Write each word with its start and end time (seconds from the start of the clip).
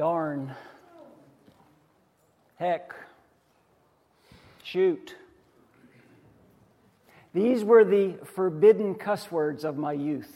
darn, 0.00 0.54
heck, 2.56 2.94
shoot. 4.62 5.14
These 7.34 7.62
were 7.62 7.84
the 7.84 8.14
forbidden 8.34 8.94
cuss 8.94 9.30
words 9.30 9.62
of 9.62 9.76
my 9.76 9.92
youth. 9.92 10.34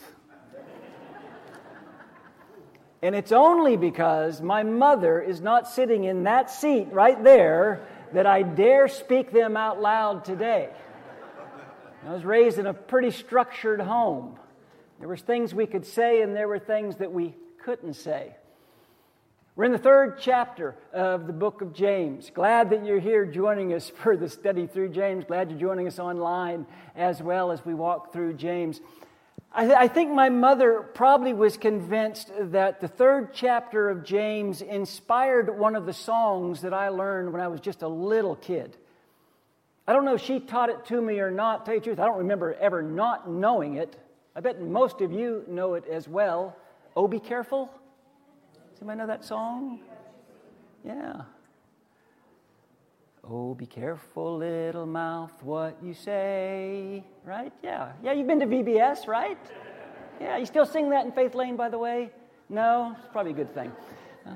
And 3.01 3.15
it's 3.15 3.33
only 3.33 3.79
because 3.79 4.43
my 4.43 4.65
mother 4.65 5.19
is 5.19 5.41
not 5.41 5.67
sitting 5.67 6.05
in 6.05 6.25
that 6.25 6.51
seat 6.51 6.89
right 6.93 7.25
there 7.25 7.87
that 8.13 8.27
I 8.27 8.43
dare 8.43 8.87
speak 8.87 9.33
them 9.33 9.57
out 9.57 9.81
loud 9.81 10.27
today. 10.27 10.69
I 12.07 12.13
was 12.13 12.23
raised 12.23 12.59
in 12.59 12.67
a 12.67 12.75
pretty 12.75 13.13
structured 13.13 13.81
home. 13.81 14.39
There 14.99 15.09
were 15.09 15.17
things 15.17 15.55
we 15.55 15.65
could 15.65 15.87
say, 15.87 16.21
and 16.21 16.37
there 16.37 16.49
were 16.49 16.59
things 16.59 16.97
that 16.97 17.11
we 17.11 17.35
couldn't 17.65 17.95
say. 17.95 18.37
We're 19.57 19.67
in 19.67 19.73
the 19.73 19.79
third 19.79 20.17
chapter 20.19 20.75
of 20.93 21.29
the 21.29 21.33
book 21.33 21.63
of 21.63 21.75
James. 21.75 22.29
Glad 22.35 22.71
that 22.71 22.85
you're 22.85 22.99
here 22.99 23.25
joining 23.25 23.73
us 23.73 23.89
for 23.89 24.17
the 24.17 24.29
study 24.29 24.67
through 24.67 24.89
James. 24.89 25.25
Glad 25.25 25.49
you're 25.49 25.61
joining 25.61 25.87
us 25.87 26.01
online 26.01 26.67
as 26.97 27.23
well 27.23 27.53
as 27.53 27.65
we 27.65 27.73
walk 27.73 28.13
through 28.13 28.35
James. 28.35 28.81
I, 29.53 29.67
th- 29.67 29.79
I, 29.79 29.87
think 29.87 30.11
my 30.11 30.29
mother 30.29 30.81
probably 30.83 31.35
was 31.35 31.57
convinced 31.57 32.33
that 32.37 32.81
the 32.81 32.89
third 32.89 33.33
chapter 33.33 33.91
of 33.91 34.03
James 34.03 34.61
inspired 34.61 35.57
one 35.57 35.77
of 35.77 35.87
the 35.87 35.93
songs 35.93 36.63
that 36.63 36.75
I 36.75 36.89
learned 36.89 37.33
when 37.33 37.41
I 37.41 37.47
was 37.47 37.61
just 37.61 37.83
a 37.83 37.89
little 37.89 38.35
kid. 38.35 38.77
I 39.87 39.93
don't 39.93 40.05
know 40.05 40.17
if 40.17 40.23
she 40.23 40.41
taught 40.41 40.71
it 40.71 40.85
to 40.87 41.01
me 41.01 41.21
or 41.21 41.31
not. 41.31 41.65
Tell 41.65 41.75
you 41.75 41.81
the 41.81 41.85
truth, 41.85 42.01
I 42.01 42.07
don't 42.07 42.19
remember 42.19 42.55
ever 42.55 42.83
not 42.83 43.31
knowing 43.31 43.77
it. 43.77 43.95
I 44.35 44.41
bet 44.41 44.61
most 44.61 45.01
of 45.01 45.13
you 45.13 45.45
know 45.47 45.75
it 45.75 45.85
as 45.87 46.09
well. 46.09 46.57
Oh, 46.97 47.07
be 47.07 47.21
careful. 47.21 47.71
Does 48.75 48.83
anybody 48.83 48.99
know 48.99 49.07
that 49.07 49.25
song? 49.25 49.79
Yeah. 50.85 51.23
Oh, 53.23 53.55
be 53.55 53.67
careful, 53.67 54.39
little 54.39 54.85
mouth, 54.85 55.33
what 55.45 55.77
you 55.81 55.95
say. 55.95 57.05
Right? 57.25 57.53
Yeah. 57.63 57.93
Yeah, 58.03 58.13
you've 58.13 58.27
been 58.27 58.41
to 58.41 58.47
VBS, 58.47 59.07
right? 59.07 59.39
Yeah, 60.21 60.39
you 60.39 60.45
still 60.45 60.67
sing 60.67 60.91
that 60.91 61.07
in 61.07 61.13
Faith 61.13 61.37
Lane, 61.37 61.55
by 61.55 61.69
the 61.69 61.79
way? 61.79 62.11
No? 62.49 62.97
It's 62.99 63.07
probably 63.13 63.31
a 63.31 63.37
good 63.37 63.55
thing. 63.55 63.71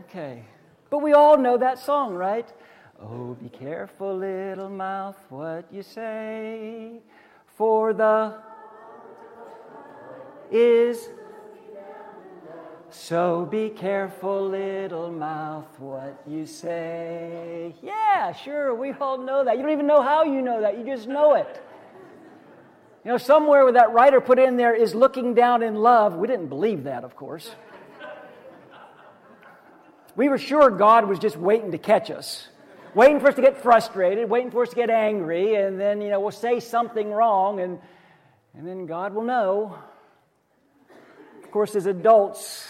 Okay. 0.04 0.44
But 0.88 0.98
we 0.98 1.14
all 1.14 1.36
know 1.36 1.58
that 1.58 1.80
song, 1.80 2.14
right? 2.14 2.48
Oh, 3.02 3.34
be 3.34 3.48
careful, 3.48 4.18
little 4.18 4.70
mouth, 4.70 5.18
what 5.30 5.66
you 5.72 5.82
say. 5.82 7.00
For 7.56 7.92
the 7.92 8.36
is 10.52 11.10
so 12.90 13.46
be 13.50 13.68
careful, 13.68 14.48
little 14.48 15.10
mouth, 15.10 15.78
what 15.78 16.22
you 16.26 16.46
say. 16.46 17.74
Yeah, 17.82 18.32
sure, 18.32 18.74
we 18.74 18.92
all 18.92 19.18
know 19.18 19.44
that. 19.44 19.56
You 19.56 19.62
don't 19.62 19.72
even 19.72 19.86
know 19.86 20.02
how 20.02 20.24
you 20.24 20.40
know 20.40 20.62
that, 20.62 20.78
you 20.78 20.84
just 20.84 21.06
know 21.06 21.34
it. 21.34 21.62
You 23.04 23.12
know, 23.12 23.18
somewhere 23.18 23.64
where 23.64 23.74
that 23.74 23.92
writer 23.92 24.20
put 24.20 24.38
in 24.38 24.56
there 24.56 24.74
is 24.74 24.94
looking 24.94 25.34
down 25.34 25.62
in 25.62 25.76
love. 25.76 26.16
We 26.16 26.26
didn't 26.26 26.48
believe 26.48 26.84
that, 26.84 27.04
of 27.04 27.14
course. 27.14 27.50
We 30.16 30.28
were 30.28 30.38
sure 30.38 30.70
God 30.70 31.08
was 31.08 31.18
just 31.18 31.36
waiting 31.36 31.70
to 31.72 31.78
catch 31.78 32.10
us, 32.10 32.48
waiting 32.94 33.20
for 33.20 33.28
us 33.28 33.34
to 33.36 33.40
get 33.42 33.62
frustrated, 33.62 34.28
waiting 34.28 34.50
for 34.50 34.62
us 34.62 34.70
to 34.70 34.74
get 34.74 34.90
angry, 34.90 35.54
and 35.54 35.78
then, 35.78 36.00
you 36.00 36.08
know, 36.08 36.20
we'll 36.20 36.32
say 36.32 36.58
something 36.58 37.10
wrong, 37.10 37.60
and, 37.60 37.78
and 38.54 38.66
then 38.66 38.86
God 38.86 39.14
will 39.14 39.22
know. 39.22 39.78
Of 41.44 41.52
course, 41.52 41.76
as 41.76 41.86
adults, 41.86 42.67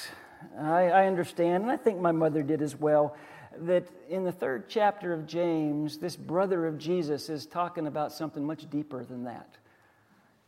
I, 0.58 0.88
I 0.88 1.06
understand, 1.06 1.64
and 1.64 1.72
I 1.72 1.76
think 1.76 2.00
my 2.00 2.12
mother 2.12 2.42
did 2.42 2.62
as 2.62 2.76
well, 2.76 3.16
that 3.60 3.88
in 4.08 4.24
the 4.24 4.32
third 4.32 4.68
chapter 4.68 5.12
of 5.12 5.26
James, 5.26 5.98
this 5.98 6.16
brother 6.16 6.66
of 6.66 6.78
Jesus 6.78 7.28
is 7.28 7.46
talking 7.46 7.86
about 7.86 8.12
something 8.12 8.44
much 8.44 8.68
deeper 8.70 9.04
than 9.04 9.24
that. 9.24 9.56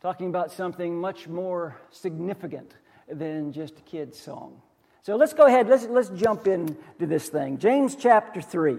Talking 0.01 0.27
about 0.27 0.51
something 0.51 0.99
much 0.99 1.27
more 1.27 1.75
significant 1.91 2.73
than 3.07 3.51
just 3.51 3.79
a 3.79 3.81
kid's 3.81 4.17
song. 4.17 4.61
So 5.03 5.15
let's 5.15 5.33
go 5.33 5.45
ahead, 5.45 5.67
let's, 5.67 5.85
let's 5.85 6.09
jump 6.09 6.47
into 6.47 6.75
this 6.99 7.27
thing. 7.29 7.57
James 7.57 7.95
chapter 7.95 8.41
3, 8.41 8.77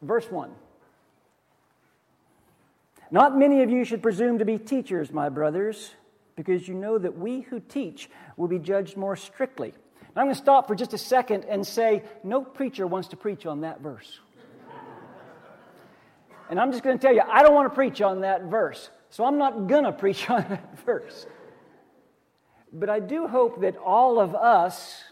verse 0.00 0.30
1. 0.30 0.50
Not 3.10 3.36
many 3.36 3.62
of 3.62 3.70
you 3.70 3.84
should 3.84 4.02
presume 4.02 4.38
to 4.38 4.44
be 4.44 4.56
teachers, 4.56 5.12
my 5.12 5.28
brothers 5.28 5.90
because 6.40 6.66
you 6.66 6.72
know 6.72 6.96
that 6.96 7.18
we 7.18 7.42
who 7.42 7.60
teach 7.60 8.08
will 8.38 8.48
be 8.48 8.58
judged 8.58 8.96
more 8.96 9.14
strictly. 9.14 9.74
I'm 10.16 10.24
going 10.24 10.34
to 10.34 10.40
stop 10.40 10.66
for 10.66 10.74
just 10.74 10.94
a 10.94 10.98
second 10.98 11.44
and 11.44 11.66
say 11.66 12.02
no 12.24 12.40
preacher 12.40 12.86
wants 12.86 13.08
to 13.08 13.16
preach 13.18 13.44
on 13.44 13.60
that 13.60 13.82
verse. 13.82 14.20
and 16.48 16.58
I'm 16.58 16.72
just 16.72 16.82
going 16.82 16.98
to 16.98 17.06
tell 17.06 17.14
you, 17.14 17.20
I 17.30 17.42
don't 17.42 17.52
want 17.52 17.70
to 17.70 17.74
preach 17.74 18.00
on 18.00 18.22
that 18.22 18.44
verse. 18.44 18.88
So 19.10 19.22
I'm 19.22 19.36
not 19.36 19.66
going 19.66 19.84
to 19.84 19.92
preach 19.92 20.30
on 20.30 20.46
that 20.48 20.78
verse. 20.86 21.26
But 22.72 22.88
I 22.88 23.00
do 23.00 23.26
hope 23.26 23.60
that 23.60 23.76
all 23.76 24.18
of 24.18 24.34
us, 24.34 25.02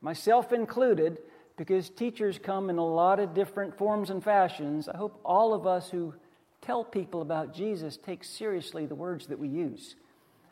myself 0.00 0.52
included, 0.52 1.18
because 1.56 1.90
teachers 1.90 2.40
come 2.42 2.70
in 2.70 2.78
a 2.78 2.84
lot 2.84 3.20
of 3.20 3.34
different 3.34 3.78
forms 3.78 4.10
and 4.10 4.20
fashions, 4.20 4.88
I 4.88 4.96
hope 4.96 5.20
all 5.24 5.54
of 5.54 5.64
us 5.64 5.90
who 5.90 6.12
tell 6.60 6.82
people 6.82 7.22
about 7.22 7.54
Jesus 7.54 7.96
take 7.96 8.24
seriously 8.24 8.84
the 8.86 8.96
words 8.96 9.28
that 9.28 9.38
we 9.38 9.46
use. 9.46 9.94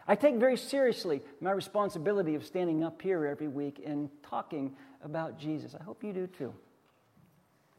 I 0.06 0.14
take 0.14 0.36
very 0.36 0.56
seriously 0.56 1.22
my 1.40 1.50
responsibility 1.50 2.34
of 2.34 2.44
standing 2.44 2.84
up 2.84 3.00
here 3.00 3.26
every 3.26 3.48
week 3.48 3.82
and 3.84 4.10
talking 4.22 4.76
about 5.02 5.38
Jesus. 5.38 5.74
I 5.78 5.82
hope 5.82 6.04
you 6.04 6.12
do 6.12 6.26
too. 6.26 6.52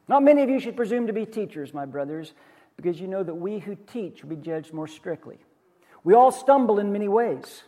Not 0.08 0.22
many 0.22 0.42
of 0.42 0.50
you 0.50 0.60
should 0.60 0.76
presume 0.76 1.06
to 1.06 1.12
be 1.12 1.24
teachers, 1.26 1.74
my 1.74 1.86
brothers, 1.86 2.34
because 2.76 3.00
you 3.00 3.06
know 3.06 3.22
that 3.22 3.34
we 3.34 3.58
who 3.58 3.74
teach 3.74 4.22
will 4.22 4.30
be 4.30 4.36
judged 4.36 4.72
more 4.72 4.86
strictly. 4.86 5.38
We 6.04 6.14
all 6.14 6.30
stumble 6.30 6.78
in 6.78 6.92
many 6.92 7.08
ways. 7.08 7.62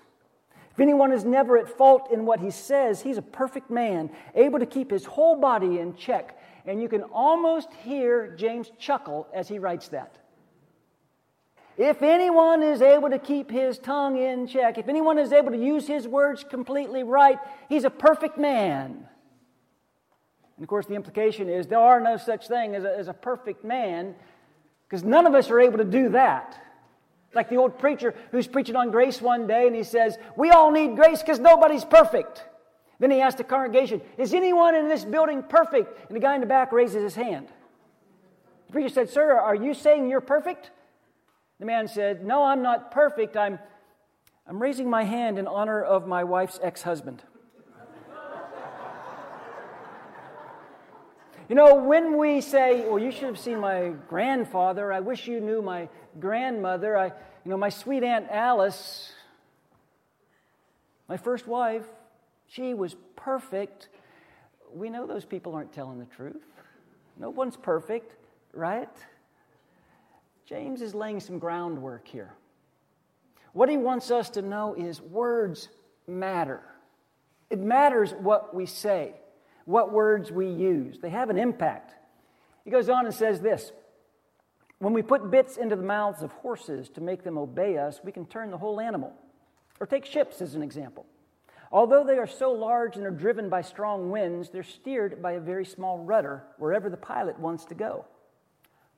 If 0.72 0.80
anyone 0.80 1.10
is 1.10 1.24
never 1.24 1.58
at 1.58 1.68
fault 1.68 2.12
in 2.12 2.24
what 2.24 2.38
he 2.38 2.52
says, 2.52 3.00
he's 3.00 3.18
a 3.18 3.22
perfect 3.22 3.68
man, 3.68 4.10
able 4.36 4.60
to 4.60 4.66
keep 4.66 4.92
his 4.92 5.04
whole 5.04 5.34
body 5.34 5.80
in 5.80 5.96
check. 5.96 6.38
And 6.66 6.80
you 6.80 6.88
can 6.88 7.02
almost 7.02 7.72
hear 7.82 8.28
James 8.36 8.70
chuckle 8.78 9.26
as 9.34 9.48
he 9.48 9.58
writes 9.58 9.88
that. 9.88 10.18
If 11.78 12.02
anyone 12.02 12.64
is 12.64 12.82
able 12.82 13.08
to 13.10 13.20
keep 13.20 13.52
his 13.52 13.78
tongue 13.78 14.18
in 14.18 14.48
check, 14.48 14.78
if 14.78 14.88
anyone 14.88 15.16
is 15.16 15.32
able 15.32 15.52
to 15.52 15.56
use 15.56 15.86
his 15.86 16.08
words 16.08 16.42
completely 16.42 17.04
right, 17.04 17.38
he's 17.68 17.84
a 17.84 17.90
perfect 17.90 18.36
man. 18.36 19.06
And 20.56 20.64
of 20.64 20.68
course, 20.68 20.86
the 20.86 20.96
implication 20.96 21.48
is 21.48 21.68
there 21.68 21.78
are 21.78 22.00
no 22.00 22.16
such 22.16 22.48
thing 22.48 22.74
as 22.74 22.82
a, 22.82 22.98
as 22.98 23.06
a 23.06 23.12
perfect 23.12 23.64
man 23.64 24.16
because 24.88 25.04
none 25.04 25.24
of 25.24 25.34
us 25.34 25.50
are 25.50 25.60
able 25.60 25.78
to 25.78 25.84
do 25.84 26.08
that. 26.08 26.60
Like 27.32 27.48
the 27.48 27.56
old 27.56 27.78
preacher 27.78 28.12
who's 28.32 28.48
preaching 28.48 28.74
on 28.74 28.90
grace 28.90 29.22
one 29.22 29.46
day 29.46 29.68
and 29.68 29.76
he 29.76 29.84
says, 29.84 30.18
We 30.36 30.50
all 30.50 30.72
need 30.72 30.96
grace 30.96 31.20
because 31.20 31.38
nobody's 31.38 31.84
perfect. 31.84 32.44
Then 32.98 33.12
he 33.12 33.20
asked 33.20 33.38
the 33.38 33.44
congregation, 33.44 34.00
Is 34.16 34.34
anyone 34.34 34.74
in 34.74 34.88
this 34.88 35.04
building 35.04 35.44
perfect? 35.44 36.08
And 36.08 36.16
the 36.16 36.20
guy 36.20 36.34
in 36.34 36.40
the 36.40 36.46
back 36.48 36.72
raises 36.72 37.04
his 37.04 37.14
hand. 37.14 37.46
The 38.66 38.72
preacher 38.72 38.88
said, 38.88 39.10
Sir, 39.10 39.38
are 39.38 39.54
you 39.54 39.74
saying 39.74 40.10
you're 40.10 40.20
perfect? 40.20 40.72
The 41.58 41.66
man 41.66 41.88
said, 41.88 42.24
No, 42.24 42.44
I'm 42.44 42.62
not 42.62 42.90
perfect. 42.90 43.36
I'm, 43.36 43.58
I'm 44.46 44.60
raising 44.60 44.88
my 44.88 45.04
hand 45.04 45.38
in 45.38 45.46
honor 45.46 45.82
of 45.82 46.06
my 46.06 46.24
wife's 46.24 46.58
ex 46.62 46.82
husband. 46.82 47.22
you 51.48 51.54
know, 51.54 51.74
when 51.74 52.16
we 52.16 52.40
say, 52.40 52.88
Well, 52.88 52.98
you 52.98 53.10
should 53.10 53.24
have 53.24 53.38
seen 53.38 53.58
my 53.58 53.92
grandfather, 54.08 54.92
I 54.92 55.00
wish 55.00 55.26
you 55.26 55.40
knew 55.40 55.62
my 55.62 55.88
grandmother, 56.20 56.96
I, 56.96 57.06
you 57.06 57.50
know, 57.50 57.56
my 57.56 57.70
sweet 57.70 58.04
Aunt 58.04 58.26
Alice, 58.30 59.12
my 61.08 61.16
first 61.16 61.46
wife, 61.46 61.86
she 62.46 62.74
was 62.74 62.96
perfect. 63.16 63.88
We 64.72 64.90
know 64.90 65.06
those 65.06 65.24
people 65.24 65.54
aren't 65.54 65.72
telling 65.72 65.98
the 65.98 66.06
truth. 66.06 66.42
No 67.18 67.30
one's 67.30 67.56
perfect, 67.56 68.14
right? 68.52 68.88
James 70.48 70.80
is 70.80 70.94
laying 70.94 71.20
some 71.20 71.38
groundwork 71.38 72.08
here. 72.08 72.32
What 73.52 73.68
he 73.68 73.76
wants 73.76 74.10
us 74.10 74.30
to 74.30 74.40
know 74.40 74.74
is 74.74 74.98
words 74.98 75.68
matter. 76.06 76.62
It 77.50 77.58
matters 77.58 78.12
what 78.12 78.54
we 78.54 78.64
say, 78.64 79.12
what 79.66 79.92
words 79.92 80.32
we 80.32 80.48
use. 80.48 81.00
They 81.00 81.10
have 81.10 81.28
an 81.28 81.38
impact. 81.38 81.94
He 82.64 82.70
goes 82.70 82.88
on 82.88 83.04
and 83.04 83.14
says 83.14 83.42
this 83.42 83.72
When 84.78 84.94
we 84.94 85.02
put 85.02 85.30
bits 85.30 85.58
into 85.58 85.76
the 85.76 85.82
mouths 85.82 86.22
of 86.22 86.32
horses 86.32 86.88
to 86.90 87.02
make 87.02 87.24
them 87.24 87.36
obey 87.36 87.76
us, 87.76 88.00
we 88.02 88.12
can 88.12 88.24
turn 88.24 88.50
the 88.50 88.58
whole 88.58 88.80
animal. 88.80 89.12
Or 89.80 89.86
take 89.86 90.06
ships 90.06 90.40
as 90.40 90.54
an 90.54 90.62
example. 90.62 91.04
Although 91.70 92.04
they 92.04 92.16
are 92.16 92.26
so 92.26 92.52
large 92.52 92.96
and 92.96 93.04
are 93.04 93.10
driven 93.10 93.50
by 93.50 93.60
strong 93.60 94.10
winds, 94.10 94.48
they're 94.48 94.62
steered 94.62 95.20
by 95.20 95.32
a 95.32 95.40
very 95.40 95.66
small 95.66 95.98
rudder 95.98 96.44
wherever 96.56 96.88
the 96.88 96.96
pilot 96.96 97.38
wants 97.38 97.66
to 97.66 97.74
go. 97.74 98.06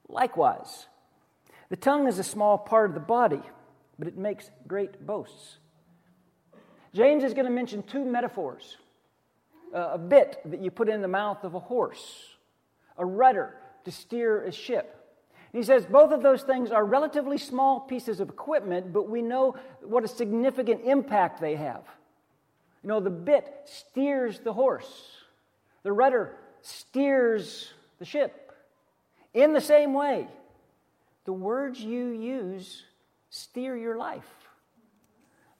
Likewise, 0.09 0.87
the 1.71 1.77
tongue 1.77 2.07
is 2.07 2.19
a 2.19 2.25
small 2.25 2.59
part 2.59 2.91
of 2.91 2.95
the 2.95 3.01
body, 3.01 3.41
but 3.99 4.09
it 4.09 4.19
makes 4.19 4.51
great 4.67 5.07
boasts. 5.07 5.59
James 6.93 7.23
is 7.23 7.33
going 7.33 7.47
to 7.47 7.53
mention 7.53 7.83
two 7.85 8.05
metaphors 8.05 8.77
uh, 9.75 9.91
a 9.93 9.99
bit 9.99 10.41
that 10.45 10.61
you 10.61 10.71
put 10.71 10.89
in 10.89 11.01
the 11.01 11.09
mouth 11.09 11.45
of 11.45 11.55
a 11.55 11.61
horse, 11.61 12.27
a 12.99 13.07
rudder 13.07 13.55
to 13.85 13.93
steer 13.93 14.43
a 14.43 14.53
ship. 14.53 14.97
He 15.53 15.63
says 15.63 15.87
both 15.87 16.13
of 16.13 16.23
those 16.23 16.43
things 16.43 16.71
are 16.71 16.85
relatively 16.85 17.39
small 17.39 17.81
pieces 17.81 18.21
of 18.21 18.29
equipment, 18.29 18.93
but 18.93 19.09
we 19.09 19.23
know 19.23 19.57
what 19.83 20.05
a 20.05 20.09
significant 20.09 20.83
impact 20.85 21.41
they 21.41 21.57
have. 21.57 21.83
You 22.83 22.89
know, 22.89 23.01
the 23.01 23.11
bit 23.11 23.49
steers 23.65 24.41
the 24.41 24.53
horse, 24.53 25.13
the 25.83 25.93
rudder 25.93 26.37
steers 26.63 27.73
the 27.99 28.05
ship. 28.05 28.53
In 29.35 29.53
the 29.53 29.61
same 29.61 29.93
way, 29.93 30.27
the 31.25 31.33
words 31.33 31.81
you 31.81 32.09
use 32.09 32.85
steer 33.31 33.77
your 33.77 33.97
life. 33.97 34.29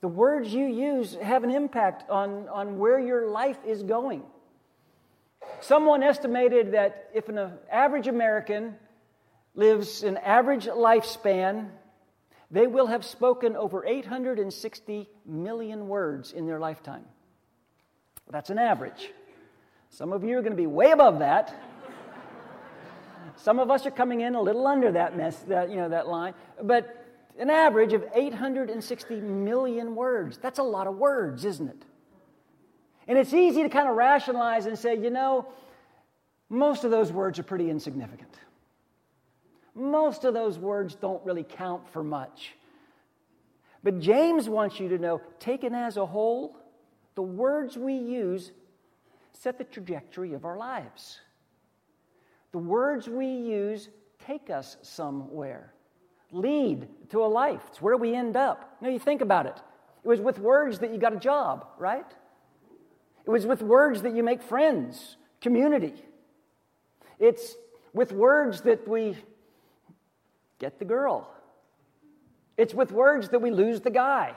The 0.01 0.07
words 0.07 0.53
you 0.53 0.65
use 0.65 1.15
have 1.15 1.43
an 1.43 1.51
impact 1.51 2.09
on, 2.09 2.47
on 2.49 2.77
where 2.77 2.99
your 2.99 3.29
life 3.29 3.57
is 3.65 3.83
going. 3.83 4.23
Someone 5.61 6.03
estimated 6.03 6.73
that 6.73 7.09
if 7.13 7.29
an 7.29 7.39
average 7.71 8.07
American 8.07 8.75
lives 9.53 10.03
an 10.03 10.17
average 10.17 10.65
lifespan, 10.65 11.69
they 12.49 12.67
will 12.67 12.87
have 12.87 13.05
spoken 13.05 13.55
over 13.55 13.85
860 13.85 15.09
million 15.25 15.87
words 15.87 16.31
in 16.31 16.45
their 16.45 16.59
lifetime. 16.59 17.05
That's 18.29 18.49
an 18.49 18.57
average. 18.57 19.11
Some 19.89 20.13
of 20.13 20.23
you 20.23 20.37
are 20.37 20.41
going 20.41 20.53
to 20.53 20.57
be 20.57 20.67
way 20.67 20.91
above 20.91 21.19
that. 21.19 21.53
Some 23.37 23.59
of 23.59 23.71
us 23.71 23.85
are 23.85 23.91
coming 23.91 24.21
in 24.21 24.35
a 24.35 24.41
little 24.41 24.67
under 24.67 24.91
that 24.91 25.17
mess, 25.17 25.37
that, 25.47 25.69
you 25.69 25.77
know, 25.77 25.89
that 25.89 26.07
line. 26.07 26.33
But 26.61 26.97
an 27.39 27.49
average 27.49 27.93
of 27.93 28.03
860 28.13 29.21
million 29.21 29.95
words. 29.95 30.37
That's 30.37 30.59
a 30.59 30.63
lot 30.63 30.87
of 30.87 30.97
words, 30.97 31.45
isn't 31.45 31.69
it? 31.69 31.85
And 33.07 33.17
it's 33.17 33.33
easy 33.33 33.63
to 33.63 33.69
kind 33.69 33.89
of 33.89 33.95
rationalize 33.95 34.65
and 34.67 34.77
say, 34.77 34.95
you 34.95 35.09
know, 35.09 35.47
most 36.49 36.83
of 36.83 36.91
those 36.91 37.11
words 37.11 37.39
are 37.39 37.43
pretty 37.43 37.69
insignificant. 37.69 38.35
Most 39.73 40.25
of 40.25 40.33
those 40.33 40.59
words 40.59 40.95
don't 40.95 41.23
really 41.25 41.43
count 41.43 41.89
for 41.89 42.03
much. 42.03 42.53
But 43.83 43.99
James 43.99 44.47
wants 44.47 44.79
you 44.79 44.89
to 44.89 44.97
know, 44.97 45.21
taken 45.39 45.73
as 45.73 45.97
a 45.97 46.05
whole, 46.05 46.57
the 47.15 47.21
words 47.21 47.77
we 47.77 47.95
use 47.95 48.51
set 49.33 49.57
the 49.57 49.63
trajectory 49.63 50.33
of 50.33 50.45
our 50.45 50.57
lives. 50.57 51.19
The 52.51 52.57
words 52.57 53.07
we 53.07 53.27
use 53.27 53.89
take 54.25 54.49
us 54.49 54.77
somewhere 54.81 55.73
lead 56.31 56.87
to 57.09 57.23
a 57.23 57.27
life. 57.27 57.61
It's 57.67 57.81
where 57.81 57.97
we 57.97 58.15
end 58.15 58.35
up. 58.35 58.77
Now, 58.81 58.89
you 58.89 58.99
think 58.99 59.21
about 59.21 59.45
it. 59.45 59.61
It 60.03 60.07
was 60.07 60.19
with 60.19 60.39
words 60.39 60.79
that 60.79 60.91
you 60.91 60.97
got 60.97 61.13
a 61.13 61.19
job, 61.19 61.67
right? 61.77 62.05
It 63.25 63.29
was 63.29 63.45
with 63.45 63.61
words 63.61 64.01
that 64.01 64.15
you 64.15 64.23
make 64.23 64.41
friends, 64.41 65.17
community. 65.41 65.93
It's 67.19 67.55
with 67.93 68.11
words 68.11 68.61
that 68.61 68.87
we 68.87 69.17
get 70.59 70.79
the 70.79 70.85
girl. 70.85 71.31
It's 72.57 72.73
with 72.73 72.91
words 72.91 73.29
that 73.29 73.39
we 73.39 73.51
lose 73.51 73.81
the 73.81 73.91
guy. 73.91 74.33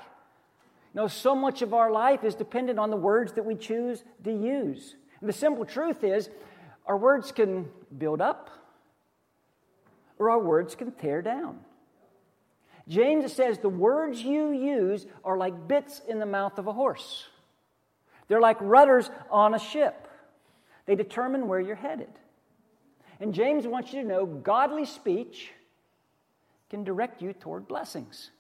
You 0.93 1.01
know, 1.01 1.09
so 1.09 1.35
much 1.35 1.63
of 1.63 1.73
our 1.73 1.91
life 1.91 2.25
is 2.25 2.35
dependent 2.35 2.79
on 2.79 2.91
the 2.91 2.97
words 2.97 3.33
that 3.33 3.45
we 3.45 3.55
choose 3.55 4.05
to 4.25 4.33
use. 4.33 4.97
And 5.21 5.29
the 5.29 5.33
simple 5.33 5.65
truth 5.65 6.05
is, 6.05 6.29
our 6.87 6.97
words 6.97 7.33
can 7.33 7.69
build 7.97 8.21
up 8.21 8.51
or 10.19 10.31
our 10.31 10.39
words 10.39 10.75
can 10.75 10.93
tear 10.93 11.23
down. 11.23 11.61
James 12.89 13.33
says 13.33 13.59
the 13.59 13.69
words 13.69 14.23
you 14.23 14.53
use 14.53 15.07
are 15.25 15.37
like 15.37 15.69
bits 15.69 16.03
in 16.07 16.19
the 16.19 16.27
mouth 16.27 16.59
of 16.59 16.67
a 16.67 16.73
horse. 16.73 17.27
They're 18.29 18.41
like 18.41 18.59
rudders 18.61 19.11
on 19.31 19.55
a 19.55 19.59
ship. 19.59 20.09
They 20.87 20.95
determine 20.95 21.49
where 21.49 21.61
you're 21.61 21.77
headed. 21.77 22.11
And 23.21 23.33
James 23.33 23.67
wants 23.67 23.93
you 23.93 24.03
to 24.03 24.09
know 24.09 24.27
godly 24.27 24.85
speech 24.85 25.51
can 26.69 26.85
direct 26.85 27.23
you 27.23 27.33
toward 27.33 27.69
blessings. 27.69 28.31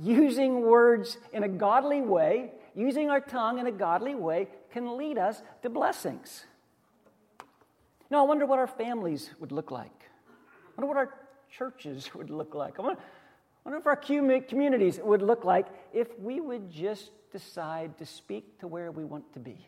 Using 0.00 0.62
words 0.62 1.18
in 1.32 1.42
a 1.42 1.48
godly 1.48 2.02
way, 2.02 2.52
using 2.74 3.10
our 3.10 3.20
tongue 3.20 3.58
in 3.58 3.66
a 3.66 3.72
godly 3.72 4.14
way, 4.14 4.48
can 4.70 4.96
lead 4.96 5.18
us 5.18 5.42
to 5.62 5.70
blessings. 5.70 6.44
Now, 8.12 8.18
I 8.18 8.28
wonder 8.28 8.44
what 8.44 8.58
our 8.58 8.66
families 8.66 9.30
would 9.40 9.52
look 9.52 9.70
like. 9.70 9.90
I 10.28 10.70
wonder 10.76 10.86
what 10.86 10.98
our 10.98 11.14
churches 11.50 12.10
would 12.14 12.28
look 12.28 12.54
like. 12.54 12.78
I 12.78 12.82
wonder, 12.82 13.00
I 13.00 13.68
wonder 13.70 13.78
if 13.78 13.86
our 13.86 13.96
communities 13.96 15.00
would 15.02 15.22
look 15.22 15.46
like 15.46 15.66
if 15.94 16.08
we 16.18 16.38
would 16.38 16.70
just 16.70 17.10
decide 17.32 17.96
to 17.96 18.04
speak 18.04 18.60
to 18.60 18.68
where 18.68 18.90
we 18.92 19.02
want 19.02 19.32
to 19.32 19.38
be. 19.38 19.66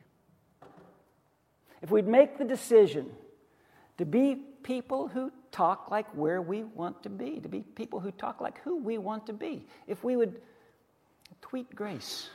If 1.80 1.90
we'd 1.90 2.06
make 2.06 2.36
the 2.36 2.44
decision 2.44 3.10
to 3.96 4.04
be 4.04 4.34
people 4.62 5.08
who 5.08 5.32
talk 5.50 5.90
like 5.90 6.14
where 6.14 6.42
we 6.42 6.64
want 6.64 7.02
to 7.04 7.08
be, 7.08 7.40
to 7.40 7.48
be 7.48 7.60
people 7.60 7.98
who 7.98 8.10
talk 8.10 8.42
like 8.42 8.60
who 8.60 8.76
we 8.76 8.98
want 8.98 9.26
to 9.28 9.32
be. 9.32 9.66
If 9.86 10.04
we 10.04 10.16
would 10.16 10.42
tweet 11.40 11.74
grace, 11.74 12.28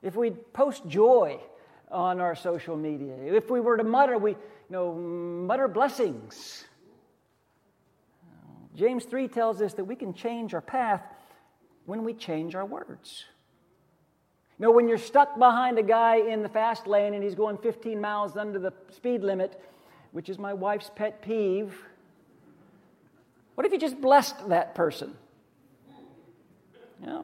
if 0.00 0.14
we'd 0.14 0.52
post 0.52 0.86
joy 0.86 1.40
on 1.90 2.20
our 2.20 2.34
social 2.34 2.76
media, 2.76 3.14
if 3.16 3.50
we 3.50 3.60
were 3.60 3.76
to 3.76 3.84
mutter, 3.84 4.18
we 4.18 4.32
you 4.32 4.36
know 4.70 4.94
mutter 4.94 5.68
blessings 5.68 6.64
James 8.78 9.04
3 9.04 9.26
tells 9.26 9.60
us 9.60 9.74
that 9.74 9.84
we 9.84 9.96
can 9.96 10.14
change 10.14 10.54
our 10.54 10.60
path 10.60 11.02
when 11.86 12.04
we 12.04 12.14
change 12.14 12.54
our 12.54 12.64
words. 12.64 13.24
You 14.56 14.66
know, 14.66 14.70
when 14.70 14.88
you're 14.88 14.98
stuck 14.98 15.36
behind 15.36 15.80
a 15.80 15.82
guy 15.82 16.18
in 16.18 16.44
the 16.44 16.48
fast 16.48 16.86
lane 16.86 17.12
and 17.12 17.22
he's 17.22 17.34
going 17.34 17.58
15 17.58 18.00
miles 18.00 18.36
under 18.36 18.60
the 18.60 18.72
speed 18.90 19.22
limit, 19.22 19.60
which 20.12 20.28
is 20.28 20.38
my 20.38 20.54
wife's 20.54 20.92
pet 20.94 21.22
peeve, 21.22 21.76
what 23.56 23.66
if 23.66 23.72
you 23.72 23.80
just 23.80 24.00
blessed 24.00 24.48
that 24.48 24.76
person? 24.76 25.16
Yeah. 27.04 27.22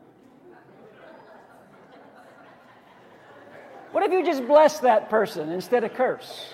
What 3.94 4.02
if 4.02 4.10
you 4.10 4.24
just 4.24 4.46
bless 4.46 4.80
that 4.80 5.08
person 5.08 5.50
instead 5.50 5.84
of 5.84 5.94
curse? 5.94 6.52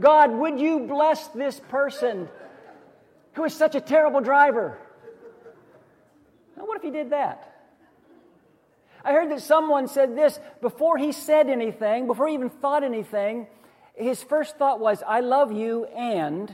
God, 0.00 0.32
would 0.32 0.58
you 0.58 0.80
bless 0.80 1.28
this 1.28 1.60
person 1.60 2.28
who 3.34 3.44
is 3.44 3.54
such 3.54 3.74
a 3.74 3.80
terrible 3.80 4.20
driver. 4.20 4.78
Now, 6.56 6.64
what 6.66 6.76
if 6.76 6.82
he 6.82 6.90
did 6.90 7.10
that? 7.10 7.50
I 9.04 9.12
heard 9.12 9.30
that 9.32 9.42
someone 9.42 9.86
said 9.86 10.16
this 10.16 10.40
before 10.62 10.96
he 10.96 11.12
said 11.12 11.48
anything, 11.48 12.06
before 12.06 12.28
he 12.28 12.34
even 12.34 12.48
thought 12.48 12.82
anything, 12.82 13.46
his 13.94 14.22
first 14.22 14.56
thought 14.56 14.80
was, 14.80 15.02
I 15.06 15.20
love 15.20 15.52
you, 15.52 15.84
and, 15.86 16.50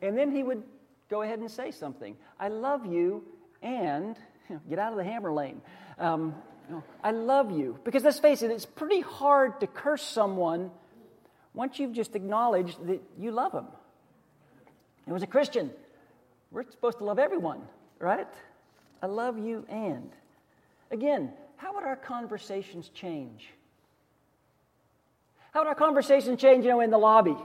and 0.00 0.16
then 0.16 0.30
he 0.30 0.42
would 0.42 0.62
go 1.10 1.22
ahead 1.22 1.40
and 1.40 1.50
say 1.50 1.70
something. 1.70 2.16
I 2.38 2.48
love 2.48 2.86
you, 2.86 3.24
and, 3.60 4.16
get 4.70 4.78
out 4.78 4.92
of 4.92 4.98
the 4.98 5.04
hammer 5.04 5.32
lane. 5.32 5.60
Um, 5.98 6.34
know, 6.72 6.84
I 7.02 7.12
love 7.12 7.50
you. 7.50 7.78
Because 7.84 8.04
let's 8.04 8.18
face 8.18 8.42
it, 8.42 8.50
it's 8.50 8.66
pretty 8.66 9.00
hard 9.00 9.60
to 9.60 9.66
curse 9.66 10.02
someone 10.02 10.70
once 11.54 11.78
you've 11.78 11.92
just 11.92 12.16
acknowledged 12.16 12.86
that 12.86 13.02
you 13.18 13.30
love 13.30 13.52
them. 13.52 13.66
And 15.06 15.14
as 15.14 15.22
a 15.22 15.26
Christian, 15.26 15.70
we're 16.50 16.64
supposed 16.70 16.98
to 16.98 17.04
love 17.04 17.18
everyone, 17.18 17.62
right? 17.98 18.28
I 19.02 19.06
love 19.06 19.38
you 19.38 19.66
and. 19.68 20.10
Again, 20.90 21.32
how 21.56 21.74
would 21.74 21.84
our 21.84 21.96
conversations 21.96 22.88
change? 22.88 23.48
How 25.52 25.60
would 25.60 25.68
our 25.68 25.74
conversations 25.74 26.40
change, 26.40 26.64
you 26.64 26.70
know, 26.70 26.80
in 26.80 26.90
the 26.90 26.98
lobby, 26.98 27.36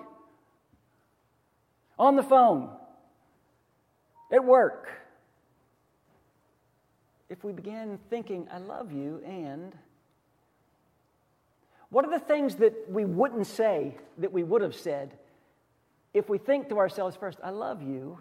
on 1.99 2.15
the 2.15 2.23
phone, 2.23 2.69
at 4.31 4.43
work? 4.43 4.89
If 7.29 7.43
we 7.43 7.51
begin 7.51 7.99
thinking, 8.09 8.47
I 8.51 8.57
love 8.57 8.91
you, 8.91 9.21
and 9.25 9.75
what 11.89 12.05
are 12.05 12.11
the 12.11 12.23
things 12.23 12.55
that 12.55 12.89
we 12.89 13.05
wouldn't 13.05 13.47
say 13.47 13.97
that 14.17 14.31
we 14.31 14.43
would 14.43 14.61
have 14.61 14.75
said 14.75 15.17
if 16.13 16.29
we 16.29 16.37
think 16.37 16.69
to 16.69 16.77
ourselves 16.77 17.15
first, 17.15 17.37
I 17.43 17.51
love 17.51 17.83
you, 17.83 18.17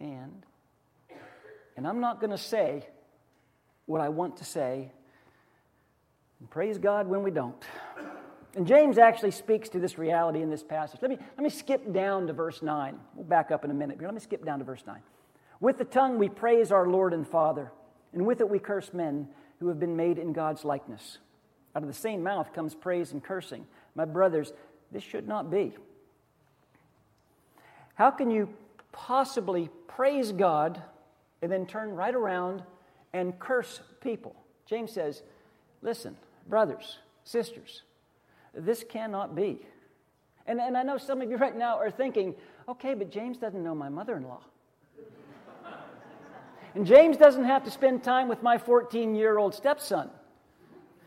and, 0.00 0.42
and 1.76 1.86
I'm 1.86 2.00
not 2.00 2.20
going 2.20 2.30
to 2.30 2.38
say 2.38 2.86
what 3.86 4.00
I 4.00 4.08
want 4.08 4.38
to 4.38 4.44
say, 4.44 4.90
and 6.40 6.50
praise 6.50 6.78
God 6.78 7.06
when 7.06 7.22
we 7.22 7.30
don't. 7.30 7.62
And 8.56 8.66
James 8.66 8.98
actually 8.98 9.30
speaks 9.30 9.68
to 9.70 9.78
this 9.78 9.96
reality 9.96 10.42
in 10.42 10.50
this 10.50 10.64
passage. 10.64 11.00
Let 11.00 11.10
me, 11.10 11.18
let 11.36 11.44
me 11.44 11.50
skip 11.50 11.92
down 11.92 12.26
to 12.26 12.32
verse 12.32 12.62
9. 12.62 12.98
We'll 13.14 13.24
back 13.24 13.52
up 13.52 13.64
in 13.64 13.70
a 13.70 13.74
minute, 13.74 13.98
but 13.98 14.06
let 14.06 14.14
me 14.14 14.20
skip 14.20 14.44
down 14.44 14.58
to 14.58 14.64
verse 14.64 14.82
9. 14.86 14.98
With 15.60 15.78
the 15.78 15.84
tongue 15.84 16.18
we 16.18 16.28
praise 16.28 16.72
our 16.72 16.88
Lord 16.88 17.12
and 17.12 17.28
Father, 17.28 17.70
and 18.12 18.26
with 18.26 18.40
it 18.40 18.48
we 18.48 18.58
curse 18.58 18.92
men 18.92 19.28
who 19.58 19.68
have 19.68 19.78
been 19.78 19.96
made 19.96 20.18
in 20.18 20.32
God's 20.32 20.64
likeness. 20.64 21.18
Out 21.74 21.82
of 21.82 21.88
the 21.88 21.94
same 21.94 22.22
mouth 22.22 22.52
comes 22.52 22.74
praise 22.74 23.12
and 23.12 23.22
cursing. 23.22 23.66
My 23.94 24.04
brothers, 24.04 24.52
this 24.90 25.02
should 25.02 25.28
not 25.28 25.50
be. 25.50 25.74
How 27.94 28.10
can 28.10 28.30
you 28.30 28.48
possibly 28.92 29.68
praise 29.86 30.32
God 30.32 30.82
and 31.42 31.52
then 31.52 31.66
turn 31.66 31.94
right 31.94 32.14
around 32.14 32.62
and 33.12 33.38
curse 33.38 33.80
people? 34.00 34.34
James 34.66 34.92
says, 34.92 35.22
Listen, 35.82 36.16
brothers, 36.48 36.98
sisters. 37.24 37.82
This 38.54 38.84
cannot 38.88 39.34
be. 39.34 39.60
And, 40.46 40.60
and 40.60 40.76
I 40.76 40.82
know 40.82 40.98
some 40.98 41.22
of 41.22 41.30
you 41.30 41.36
right 41.36 41.56
now 41.56 41.76
are 41.76 41.90
thinking, 41.90 42.34
okay, 42.68 42.94
but 42.94 43.10
James 43.10 43.38
doesn't 43.38 43.62
know 43.62 43.74
my 43.74 43.88
mother 43.88 44.16
in 44.16 44.24
law. 44.24 44.40
And 46.74 46.86
James 46.86 47.16
doesn't 47.16 47.44
have 47.44 47.64
to 47.64 47.70
spend 47.70 48.02
time 48.02 48.28
with 48.28 48.42
my 48.42 48.58
14 48.58 49.14
year 49.14 49.38
old 49.38 49.54
stepson. 49.54 50.10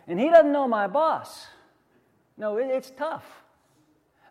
And 0.08 0.20
he 0.20 0.30
doesn't 0.30 0.52
know 0.52 0.68
my 0.68 0.88
boss. 0.88 1.48
No, 2.38 2.58
it, 2.58 2.68
it's 2.68 2.92
tough. 2.92 3.24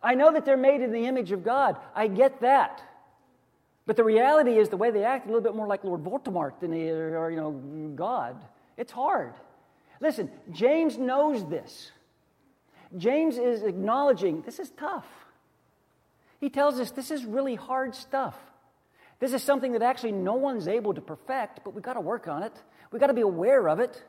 I 0.03 0.15
know 0.15 0.33
that 0.33 0.45
they're 0.45 0.57
made 0.57 0.83
in 0.83 0.93
the 0.93 1.07
image 1.07 1.33
of 1.33 1.45
God. 1.45 1.77
I 1.95 2.09
get 2.09 2.41
that. 2.41 2.83
But 3.87 3.97
the 3.97 4.05
reality 4.05 4.59
is 4.59 4.69
the 4.69 4.77
way 4.77 4.91
they 4.91 5.05
act 5.05 5.27
a 5.27 5.29
little 5.29 5.43
bit 5.43 5.55
more 5.55 5.67
like 5.67 5.85
Lord 5.85 6.03
Voldemort 6.03 6.61
than 6.61 6.71
they 6.71 6.91
are, 6.91 7.31
you 7.31 7.37
know, 7.37 7.51
God. 7.95 8.37
It's 8.77 8.93
hard. 8.93 9.35
Listen, 10.01 10.31
James 10.51 10.99
knows 10.99 11.49
this. 11.49 11.93
James 12.97 13.39
is 13.39 13.63
acknowledging 13.63 14.43
this 14.43 14.59
is 14.59 14.71
tough. 14.71 15.07
He 16.41 16.51
tells 16.51 16.79
us 16.81 16.91
this 16.91 17.11
is 17.11 17.25
really 17.25 17.55
hard 17.55 17.95
stuff. 17.95 18.37
This 19.23 19.35
is 19.35 19.43
something 19.45 19.71
that 19.75 19.83
actually 19.83 20.11
no 20.11 20.35
one's 20.35 20.67
able 20.67 20.95
to 20.95 21.01
perfect, 21.01 21.61
but 21.63 21.75
we've 21.75 21.85
got 21.85 21.93
to 21.93 22.01
work 22.01 22.27
on 22.27 22.43
it. 22.43 22.53
We've 22.91 22.99
got 22.99 23.07
to 23.07 23.15
be 23.15 23.21
aware 23.21 23.69
of 23.69 23.79
it. 23.79 24.03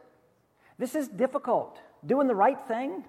This 0.79 0.95
is 0.95 1.07
difficult. 1.07 1.79
Doing 2.03 2.25
the 2.25 2.33
right 2.33 2.59
thing, 2.67 3.03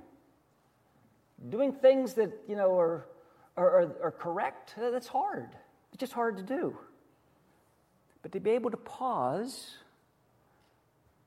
doing 1.48 1.72
things 1.72 2.12
that, 2.12 2.30
you 2.46 2.56
know, 2.56 2.78
are, 2.78 3.06
are, 3.56 3.90
are, 4.02 4.10
correct, 4.10 4.74
uh, 4.76 4.90
that's 4.90 5.06
hard. 5.06 5.48
It's 5.92 6.00
just 6.00 6.12
hard 6.12 6.36
to 6.36 6.42
do. 6.42 6.76
But 8.20 8.32
to 8.32 8.40
be 8.40 8.50
able 8.50 8.70
to 8.72 8.76
pause 8.76 9.70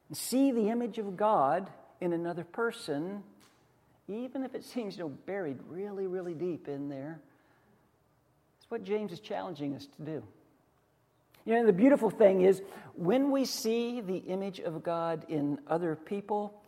and 0.09 0.15
see 0.15 0.51
the 0.51 0.69
image 0.69 0.99
of 0.99 1.17
God 1.17 1.71
in 2.01 2.13
another 2.13 2.43
person, 2.43 3.23
even 4.07 4.43
if 4.43 4.53
it 4.53 4.63
seems 4.63 4.95
you 4.95 5.05
know, 5.05 5.09
buried 5.09 5.57
really, 5.67 6.05
really 6.05 6.35
deep 6.35 6.67
in 6.67 6.87
there, 6.87 7.19
what 8.69 8.83
James 8.83 9.11
is 9.11 9.19
challenging 9.19 9.73
us 9.73 9.87
to 9.97 10.03
do. 10.03 10.23
You 11.47 11.53
know, 11.53 11.65
the 11.65 11.71
beautiful 11.71 12.09
thing 12.09 12.41
is 12.41 12.61
when 12.95 13.31
we 13.31 13.45
see 13.45 14.01
the 14.01 14.17
image 14.17 14.59
of 14.59 14.83
God 14.83 15.25
in 15.29 15.59
other 15.65 15.95
people, 15.95 16.61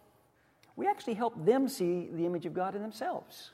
we 0.78 0.88
actually 0.88 1.16
help 1.16 1.34
them 1.46 1.68
see 1.68 2.08
the 2.10 2.26
image 2.26 2.46
of 2.46 2.54
God 2.54 2.76
in 2.76 2.82
themselves. 2.82 3.52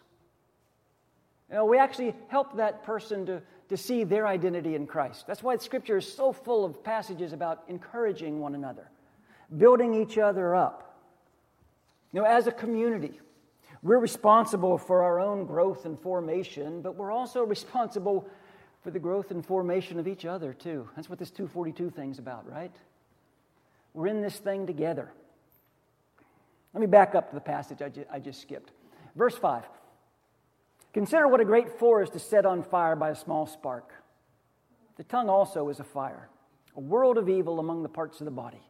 You 1.49 1.55
know, 1.55 1.65
we 1.65 1.79
actually 1.79 2.13
help 2.27 2.57
that 2.57 2.83
person 2.83 3.25
to, 3.25 3.41
to 3.69 3.75
see 3.75 4.03
their 4.03 4.27
identity 4.27 4.75
in 4.75 4.85
Christ. 4.85 5.25
That's 5.25 5.41
why 5.41 5.57
Scripture 5.57 5.97
is 5.97 6.13
so 6.13 6.31
full 6.31 6.63
of 6.63 6.83
passages 6.83 7.33
about 7.33 7.63
encouraging 7.69 8.39
one 8.39 8.53
another, 8.53 8.87
building 9.57 9.95
each 9.95 10.19
other 10.19 10.53
up. 10.53 10.95
You 12.13 12.21
know, 12.21 12.27
as 12.27 12.45
a 12.45 12.51
community, 12.51 13.19
we're 13.81 13.97
responsible 13.97 14.77
for 14.77 15.01
our 15.01 15.19
own 15.19 15.47
growth 15.47 15.85
and 15.85 15.99
formation, 15.99 16.83
but 16.83 16.95
we're 16.95 17.11
also 17.11 17.43
responsible 17.43 18.29
for 18.85 18.91
the 18.91 18.99
growth 18.99 19.31
and 19.31 19.43
formation 19.43 19.97
of 19.97 20.07
each 20.07 20.25
other, 20.25 20.53
too. 20.53 20.87
That's 20.95 21.09
what 21.09 21.17
this 21.17 21.31
242 21.31 21.89
thing's 21.89 22.19
about, 22.19 22.47
right? 22.47 22.71
We're 23.95 24.05
in 24.05 24.21
this 24.21 24.37
thing 24.37 24.67
together. 24.67 25.11
Let 26.71 26.81
me 26.81 26.85
back 26.85 27.15
up 27.15 27.29
to 27.29 27.33
the 27.33 27.41
passage 27.41 27.81
I, 27.81 27.89
ju- 27.89 28.05
I 28.13 28.19
just 28.19 28.43
skipped. 28.43 28.69
Verse 29.15 29.35
5 29.35 29.63
Consider 30.93 31.27
what 31.27 31.41
a 31.41 31.45
great 31.45 31.79
forest 31.79 32.15
is 32.15 32.21
to 32.21 32.29
set 32.29 32.45
on 32.45 32.61
fire 32.61 32.95
by 32.95 33.09
a 33.09 33.15
small 33.15 33.47
spark. 33.47 33.91
The 34.97 35.03
tongue 35.03 35.29
also 35.29 35.69
is 35.69 35.79
a 35.79 35.83
fire, 35.83 36.29
a 36.77 36.79
world 36.79 37.17
of 37.17 37.27
evil 37.27 37.59
among 37.59 37.81
the 37.81 37.89
parts 37.89 38.21
of 38.21 38.25
the 38.25 38.31
body. 38.31 38.61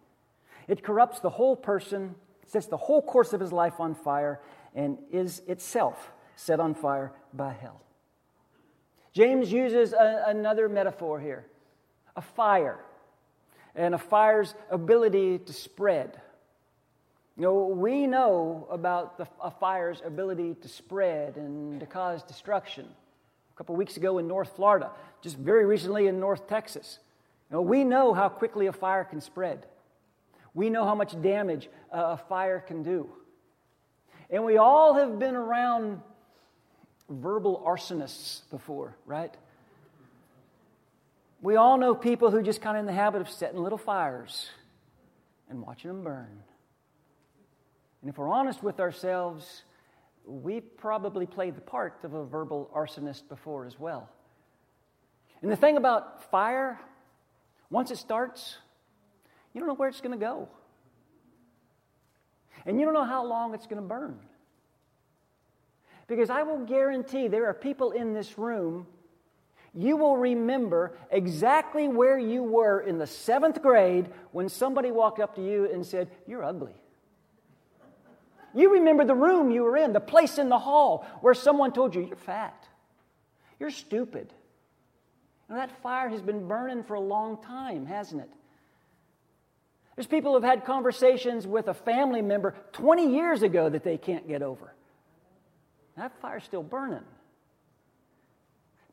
It 0.69 0.81
corrupts 0.81 1.19
the 1.19 1.29
whole 1.29 1.57
person, 1.57 2.15
sets 2.47 2.67
the 2.67 2.77
whole 2.77 3.01
course 3.01 3.33
of 3.33 3.41
his 3.41 3.51
life 3.51 3.81
on 3.81 3.93
fire, 3.93 4.39
and 4.73 4.97
is 5.11 5.41
itself 5.45 6.13
set 6.37 6.61
on 6.61 6.73
fire 6.73 7.11
by 7.33 7.51
hell. 7.51 7.81
James 9.15 9.49
uses 9.49 9.93
a, 9.93 10.25
another 10.27 10.67
metaphor 10.67 11.19
here 11.19 11.45
a 12.17 12.21
fire, 12.21 12.79
and 13.75 13.93
a 13.93 13.97
fire's 13.97 14.53
ability 14.69 15.39
to 15.39 15.51
spread. 15.51 16.21
You 17.35 17.43
know, 17.43 17.65
we 17.67 18.07
know 18.07 18.67
about 18.71 19.17
the, 19.17 19.27
a 19.41 19.51
fire's 19.51 20.01
ability 20.05 20.55
to 20.61 20.69
spread 20.69 21.35
and 21.35 21.79
to 21.81 21.85
cause 21.85 22.23
destruction. 22.23 22.85
A 22.85 23.57
couple 23.57 23.75
weeks 23.75 23.97
ago 23.97 24.17
in 24.17 24.27
North 24.27 24.55
Florida, 24.55 24.91
just 25.21 25.37
very 25.37 25.65
recently 25.65 26.07
in 26.07 26.21
North 26.21 26.47
Texas. 26.47 26.99
You 27.49 27.57
know, 27.57 27.61
we 27.61 27.83
know 27.83 28.13
how 28.13 28.29
quickly 28.29 28.67
a 28.67 28.73
fire 28.73 29.03
can 29.03 29.19
spread. 29.19 29.65
We 30.53 30.69
know 30.69 30.85
how 30.85 30.95
much 30.95 31.21
damage 31.21 31.69
a 31.91 32.15
fire 32.15 32.61
can 32.61 32.81
do. 32.81 33.09
And 34.29 34.45
we 34.45 34.57
all 34.57 34.93
have 34.93 35.19
been 35.19 35.35
around 35.35 36.01
verbal 37.09 37.63
arsonists 37.65 38.41
before, 38.49 38.95
right? 39.05 39.33
We 41.41 41.55
all 41.55 41.77
know 41.77 41.93
people 41.93 42.31
who 42.31 42.41
just 42.41 42.61
kind 42.61 42.77
of 42.77 42.81
in 42.81 42.85
the 42.85 42.93
habit 42.93 43.21
of 43.21 43.29
setting 43.29 43.59
little 43.59 43.77
fires 43.77 44.49
and 45.49 45.61
watching 45.61 45.89
them 45.89 46.03
burn. 46.03 46.41
And 48.01 48.09
if 48.09 48.17
we're 48.17 48.29
honest 48.29 48.63
with 48.63 48.79
ourselves, 48.79 49.63
we've 50.25 50.77
probably 50.77 51.25
played 51.25 51.55
the 51.55 51.61
part 51.61 51.99
of 52.03 52.13
a 52.13 52.25
verbal 52.25 52.69
arsonist 52.75 53.27
before 53.29 53.65
as 53.65 53.79
well. 53.79 54.09
And 55.41 55.51
the 55.51 55.55
thing 55.55 55.77
about 55.77 56.31
fire, 56.31 56.79
once 57.69 57.91
it 57.91 57.97
starts, 57.97 58.57
you 59.53 59.59
don't 59.59 59.67
know 59.67 59.75
where 59.75 59.89
it's 59.89 60.01
going 60.01 60.17
to 60.17 60.23
go. 60.23 60.49
And 62.65 62.79
you 62.79 62.85
don't 62.85 62.95
know 62.95 63.03
how 63.03 63.25
long 63.25 63.53
it's 63.53 63.67
going 63.67 63.81
to 63.81 63.87
burn. 63.87 64.19
Because 66.07 66.29
I 66.29 66.43
will 66.43 66.65
guarantee 66.65 67.27
there 67.27 67.47
are 67.47 67.53
people 67.53 67.91
in 67.91 68.13
this 68.13 68.37
room, 68.37 68.87
you 69.73 69.97
will 69.97 70.17
remember 70.17 70.97
exactly 71.11 71.87
where 71.87 72.17
you 72.17 72.43
were 72.43 72.79
in 72.79 72.97
the 72.97 73.07
seventh 73.07 73.61
grade 73.61 74.09
when 74.31 74.47
somebody 74.47 74.91
walked 74.91 75.19
up 75.19 75.35
to 75.35 75.45
you 75.45 75.69
and 75.71 75.85
said, 75.85 76.09
You're 76.27 76.43
ugly. 76.43 76.75
You 78.53 78.73
remember 78.73 79.03
the 79.03 79.15
room 79.15 79.51
you 79.51 79.63
were 79.63 79.75
in, 79.75 79.91
the 79.91 79.99
place 79.99 80.37
in 80.37 80.47
the 80.47 80.59
hall 80.59 81.05
where 81.19 81.33
someone 81.33 81.73
told 81.73 81.93
you, 81.93 82.01
You're 82.01 82.15
fat. 82.15 82.67
You're 83.59 83.71
stupid. 83.71 84.31
And 85.49 85.57
that 85.57 85.81
fire 85.81 86.09
has 86.09 86.21
been 86.21 86.47
burning 86.47 86.83
for 86.83 86.95
a 86.95 86.99
long 86.99 87.41
time, 87.41 87.85
hasn't 87.85 88.21
it? 88.21 88.29
There's 89.95 90.07
people 90.07 90.33
who've 90.33 90.43
had 90.43 90.65
conversations 90.65 91.47
with 91.47 91.67
a 91.67 91.73
family 91.73 92.21
member 92.21 92.55
20 92.73 93.13
years 93.13 93.43
ago 93.43 93.69
that 93.69 93.83
they 93.83 93.97
can't 93.97 94.27
get 94.27 94.41
over. 94.41 94.73
That 95.97 96.11
fire's 96.21 96.43
still 96.43 96.63
burning. 96.63 97.03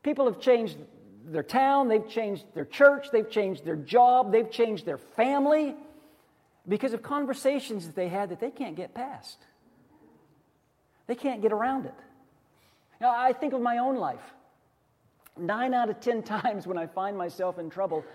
People 0.03 0.25
have 0.25 0.39
changed 0.39 0.77
their 1.25 1.43
town, 1.43 1.87
they've 1.87 2.07
changed 2.07 2.45
their 2.53 2.65
church, 2.65 3.07
they've 3.11 3.29
changed 3.29 3.63
their 3.63 3.75
job, 3.75 4.31
they've 4.31 4.49
changed 4.49 4.85
their 4.85 4.97
family 4.97 5.75
because 6.67 6.93
of 6.93 7.01
conversations 7.01 7.85
that 7.85 7.95
they 7.95 8.09
had 8.09 8.29
that 8.29 8.39
they 8.39 8.51
can't 8.51 8.75
get 8.75 8.93
past. 8.93 9.37
They 11.07 11.15
can't 11.15 11.41
get 11.41 11.51
around 11.51 11.85
it. 11.85 11.93
Now, 12.99 13.13
I 13.15 13.33
think 13.33 13.53
of 13.53 13.61
my 13.61 13.77
own 13.77 13.97
life. 13.97 14.33
Nine 15.37 15.73
out 15.73 15.89
of 15.89 15.99
ten 15.99 16.23
times 16.23 16.67
when 16.67 16.77
I 16.77 16.87
find 16.87 17.17
myself 17.17 17.59
in 17.59 17.69
trouble, 17.69 18.05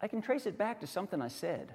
I 0.00 0.08
can 0.08 0.22
trace 0.22 0.46
it 0.46 0.58
back 0.58 0.80
to 0.80 0.86
something 0.86 1.20
I 1.20 1.28
said 1.28 1.74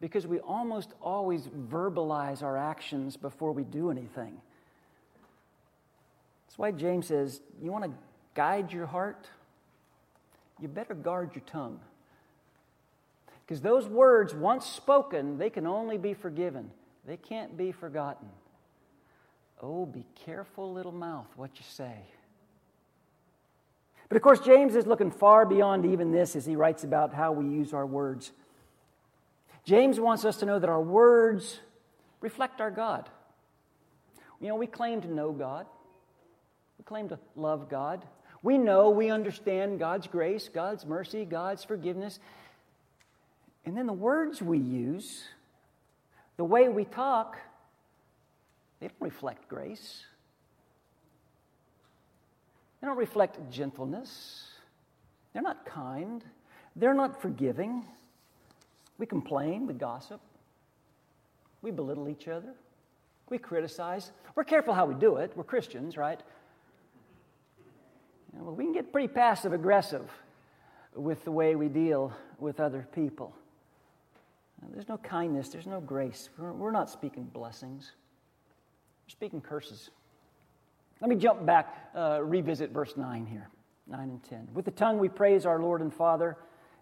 because 0.00 0.26
we 0.26 0.38
almost 0.40 0.92
always 1.02 1.48
verbalize 1.48 2.42
our 2.42 2.56
actions 2.56 3.16
before 3.16 3.52
we 3.52 3.64
do 3.64 3.90
anything. 3.90 4.40
That's 6.46 6.58
why 6.58 6.70
James 6.70 7.06
says, 7.06 7.40
You 7.60 7.72
want 7.72 7.84
to 7.84 7.90
guide 8.34 8.72
your 8.72 8.86
heart? 8.86 9.26
You 10.60 10.68
better 10.68 10.94
guard 10.94 11.34
your 11.34 11.44
tongue. 11.44 11.80
Because 13.46 13.60
those 13.60 13.86
words, 13.86 14.34
once 14.34 14.66
spoken, 14.66 15.38
they 15.38 15.50
can 15.50 15.66
only 15.66 15.96
be 15.96 16.14
forgiven, 16.14 16.70
they 17.06 17.16
can't 17.16 17.56
be 17.56 17.72
forgotten. 17.72 18.28
Oh, 19.60 19.86
be 19.86 20.04
careful, 20.24 20.72
little 20.72 20.92
mouth, 20.92 21.26
what 21.34 21.50
you 21.56 21.64
say. 21.68 21.96
But 24.08 24.16
of 24.16 24.22
course, 24.22 24.38
James 24.40 24.76
is 24.76 24.86
looking 24.86 25.10
far 25.10 25.44
beyond 25.44 25.84
even 25.84 26.12
this 26.12 26.36
as 26.36 26.46
he 26.46 26.56
writes 26.56 26.84
about 26.84 27.12
how 27.12 27.32
we 27.32 27.46
use 27.46 27.72
our 27.72 27.84
words. 27.84 28.32
James 29.68 30.00
wants 30.00 30.24
us 30.24 30.38
to 30.38 30.46
know 30.46 30.58
that 30.58 30.70
our 30.70 30.80
words 30.80 31.60
reflect 32.22 32.62
our 32.62 32.70
God. 32.70 33.06
You 34.40 34.48
know, 34.48 34.56
we 34.56 34.66
claim 34.66 35.02
to 35.02 35.12
know 35.12 35.30
God, 35.30 35.66
we 36.78 36.84
claim 36.84 37.10
to 37.10 37.18
love 37.36 37.68
God. 37.68 38.02
We 38.42 38.56
know, 38.56 38.88
we 38.88 39.10
understand 39.10 39.78
God's 39.78 40.06
grace, 40.06 40.48
God's 40.48 40.86
mercy, 40.86 41.26
God's 41.26 41.64
forgiveness. 41.64 42.18
And 43.66 43.76
then 43.76 43.86
the 43.86 43.92
words 43.92 44.40
we 44.40 44.56
use, 44.56 45.24
the 46.38 46.44
way 46.44 46.70
we 46.70 46.86
talk, 46.86 47.36
they 48.80 48.88
don't 48.88 48.96
reflect 49.00 49.48
grace. 49.50 50.02
They 52.80 52.86
don't 52.86 52.96
reflect 52.96 53.50
gentleness. 53.50 54.48
They're 55.34 55.42
not 55.42 55.66
kind. 55.66 56.24
They're 56.74 56.94
not 56.94 57.20
forgiving. 57.20 57.84
We 58.98 59.06
complain, 59.06 59.66
we 59.66 59.74
gossip, 59.74 60.20
we 61.62 61.70
belittle 61.70 62.08
each 62.08 62.28
other, 62.28 62.54
We 63.30 63.38
criticize. 63.38 64.10
We're 64.34 64.44
careful 64.44 64.74
how 64.74 64.86
we 64.86 64.94
do 64.94 65.16
it. 65.16 65.32
We're 65.36 65.44
Christians, 65.44 65.96
right? 65.96 66.20
well, 68.32 68.54
we 68.54 68.64
can 68.64 68.72
get 68.72 68.92
pretty 68.92 69.08
passive 69.08 69.52
aggressive 69.52 70.10
with 70.94 71.24
the 71.24 71.32
way 71.32 71.54
we 71.54 71.68
deal 71.68 72.12
with 72.38 72.60
other 72.60 72.86
people. 72.94 73.34
There's 74.72 74.88
no 74.88 74.96
kindness, 74.98 75.48
there's 75.48 75.66
no 75.66 75.80
grace. 75.80 76.30
We're, 76.38 76.52
we're 76.52 76.70
not 76.70 76.90
speaking 76.90 77.24
blessings, 77.24 77.92
we're 79.06 79.10
speaking 79.10 79.40
curses. 79.40 79.90
Let 81.00 81.10
me 81.10 81.16
jump 81.16 81.46
back, 81.46 81.90
uh, 81.94 82.20
revisit 82.22 82.70
verse 82.70 82.96
9 82.96 83.26
here 83.26 83.48
9 83.86 84.00
and 84.00 84.22
10. 84.22 84.48
With 84.52 84.64
the 84.64 84.70
tongue 84.70 84.98
we 84.98 85.08
praise 85.08 85.46
our 85.46 85.60
Lord 85.60 85.80
and 85.80 85.92
Father, 85.92 86.36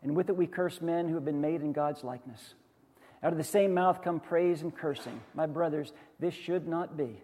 and 0.07 0.15
with 0.15 0.29
it 0.29 0.37
we 0.37 0.47
curse 0.47 0.81
men 0.81 1.09
who 1.09 1.17
have 1.17 1.25
been 1.25 1.41
made 1.41 1.63
in 1.63 1.73
God's 1.73 2.05
likeness. 2.05 2.55
Out 3.25 3.33
of 3.33 3.39
the 3.39 3.45
same 3.45 3.75
mouth 3.75 4.03
come 4.05 4.21
praise 4.21 4.63
and 4.63 4.73
cursing. 4.73 5.21
My 5.35 5.47
brothers, 5.47 5.93
this 6.21 6.33
should 6.33 6.69
not 6.69 6.97
be. 6.97 7.21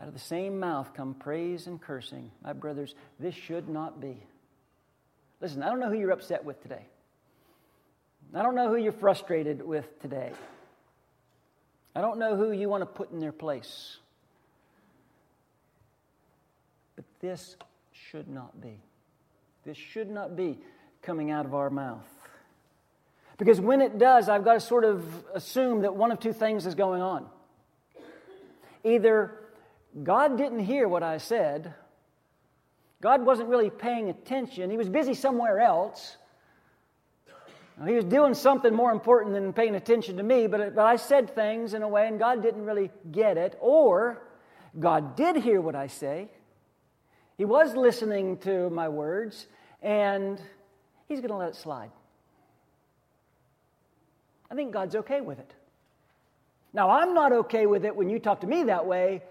Out 0.00 0.08
of 0.08 0.14
the 0.14 0.20
same 0.20 0.58
mouth 0.58 0.92
come 0.94 1.14
praise 1.14 1.68
and 1.68 1.80
cursing. 1.80 2.32
My 2.42 2.54
brothers, 2.54 2.96
this 3.20 3.36
should 3.36 3.68
not 3.68 4.00
be. 4.00 4.20
Listen, 5.40 5.62
I 5.62 5.68
don't 5.68 5.78
know 5.78 5.88
who 5.90 5.98
you're 5.98 6.10
upset 6.10 6.44
with 6.44 6.60
today. 6.60 6.84
I 8.34 8.42
don't 8.42 8.56
know 8.56 8.68
who 8.68 8.76
you're 8.76 8.90
frustrated 8.90 9.64
with 9.64 9.86
today. 10.02 10.32
I 11.94 12.00
don't 12.00 12.18
know 12.18 12.34
who 12.34 12.50
you 12.50 12.68
want 12.68 12.82
to 12.82 12.86
put 12.86 13.12
in 13.12 13.20
their 13.20 13.30
place. 13.30 13.98
But 16.96 17.04
this 17.20 17.54
should 17.92 18.26
not 18.26 18.60
be. 18.60 18.80
This 19.64 19.76
should 19.76 20.10
not 20.10 20.34
be 20.34 20.58
coming 21.08 21.30
out 21.30 21.46
of 21.46 21.54
our 21.54 21.70
mouth. 21.70 22.04
Because 23.38 23.62
when 23.62 23.80
it 23.80 23.98
does, 23.98 24.28
I've 24.28 24.44
got 24.44 24.52
to 24.52 24.60
sort 24.60 24.84
of 24.84 25.02
assume 25.32 25.80
that 25.80 25.96
one 25.96 26.12
of 26.12 26.20
two 26.20 26.34
things 26.34 26.66
is 26.66 26.74
going 26.74 27.00
on. 27.00 27.24
Either 28.84 29.32
God 30.02 30.36
didn't 30.36 30.58
hear 30.58 30.86
what 30.86 31.02
I 31.02 31.16
said, 31.16 31.72
God 33.00 33.24
wasn't 33.24 33.48
really 33.48 33.70
paying 33.70 34.10
attention, 34.10 34.68
He 34.68 34.76
was 34.76 34.90
busy 34.90 35.14
somewhere 35.14 35.60
else. 35.60 36.18
He 37.86 37.94
was 37.94 38.04
doing 38.04 38.34
something 38.34 38.74
more 38.74 38.92
important 38.92 39.34
than 39.34 39.54
paying 39.54 39.76
attention 39.76 40.18
to 40.18 40.22
me, 40.22 40.46
but, 40.46 40.74
but 40.74 40.84
I 40.84 40.96
said 40.96 41.34
things 41.34 41.72
in 41.72 41.82
a 41.82 41.88
way 41.88 42.06
and 42.06 42.18
God 42.18 42.42
didn't 42.42 42.66
really 42.66 42.90
get 43.10 43.38
it. 43.38 43.56
Or 43.62 44.20
God 44.78 45.16
did 45.16 45.36
hear 45.36 45.62
what 45.62 45.74
I 45.74 45.86
say, 45.86 46.28
He 47.38 47.46
was 47.46 47.74
listening 47.74 48.36
to 48.40 48.68
my 48.68 48.90
words, 48.90 49.46
and 49.80 50.38
He's 51.08 51.20
going 51.20 51.30
to 51.30 51.36
let 51.36 51.48
it 51.48 51.56
slide. 51.56 51.90
I 54.50 54.54
think 54.54 54.72
God's 54.72 54.94
okay 54.96 55.20
with 55.20 55.38
it. 55.38 55.52
Now, 56.72 56.90
I'm 56.90 57.14
not 57.14 57.32
okay 57.32 57.66
with 57.66 57.84
it 57.84 57.96
when 57.96 58.10
you 58.10 58.18
talk 58.18 58.42
to 58.42 58.46
me 58.46 58.64
that 58.64 58.86
way, 58.86 59.22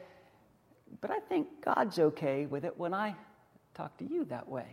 but 1.01 1.12
I 1.12 1.19
think 1.19 1.48
God's 1.63 2.00
okay 2.00 2.46
with 2.46 2.65
it 2.65 2.77
when 2.77 2.93
I 2.93 3.15
talk 3.74 3.96
to 3.98 4.05
you 4.05 4.25
that 4.25 4.50
way. 4.50 4.65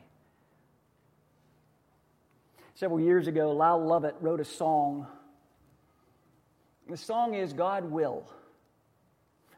Several 2.75 3.01
years 3.01 3.27
ago, 3.27 3.53
Lyle 3.53 3.85
Lovett 3.85 4.17
wrote 4.21 4.41
a 4.41 4.45
song. 4.45 5.07
The 6.89 6.97
song 6.97 7.35
is 7.35 7.53
God 7.53 7.85
Will. 7.85 8.25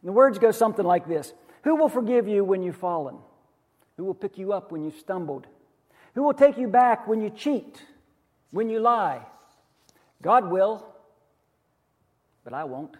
And 0.02 0.08
the 0.08 0.12
words 0.12 0.38
go 0.38 0.50
something 0.50 0.84
like 0.84 1.08
this 1.08 1.32
Who 1.62 1.76
will 1.76 1.88
forgive 1.88 2.28
you 2.28 2.44
when 2.44 2.62
you've 2.62 2.76
fallen? 2.76 3.16
Who 3.96 4.04
will 4.04 4.14
pick 4.14 4.36
you 4.36 4.52
up 4.52 4.72
when 4.72 4.84
you've 4.84 4.98
stumbled? 4.98 5.46
Who 6.16 6.22
will 6.22 6.34
take 6.34 6.56
you 6.56 6.66
back 6.66 7.06
when 7.06 7.20
you 7.20 7.28
cheat, 7.28 7.82
when 8.50 8.70
you 8.70 8.80
lie? 8.80 9.20
God 10.22 10.50
will, 10.50 10.86
but 12.42 12.54
I 12.54 12.64
won't. 12.64 12.96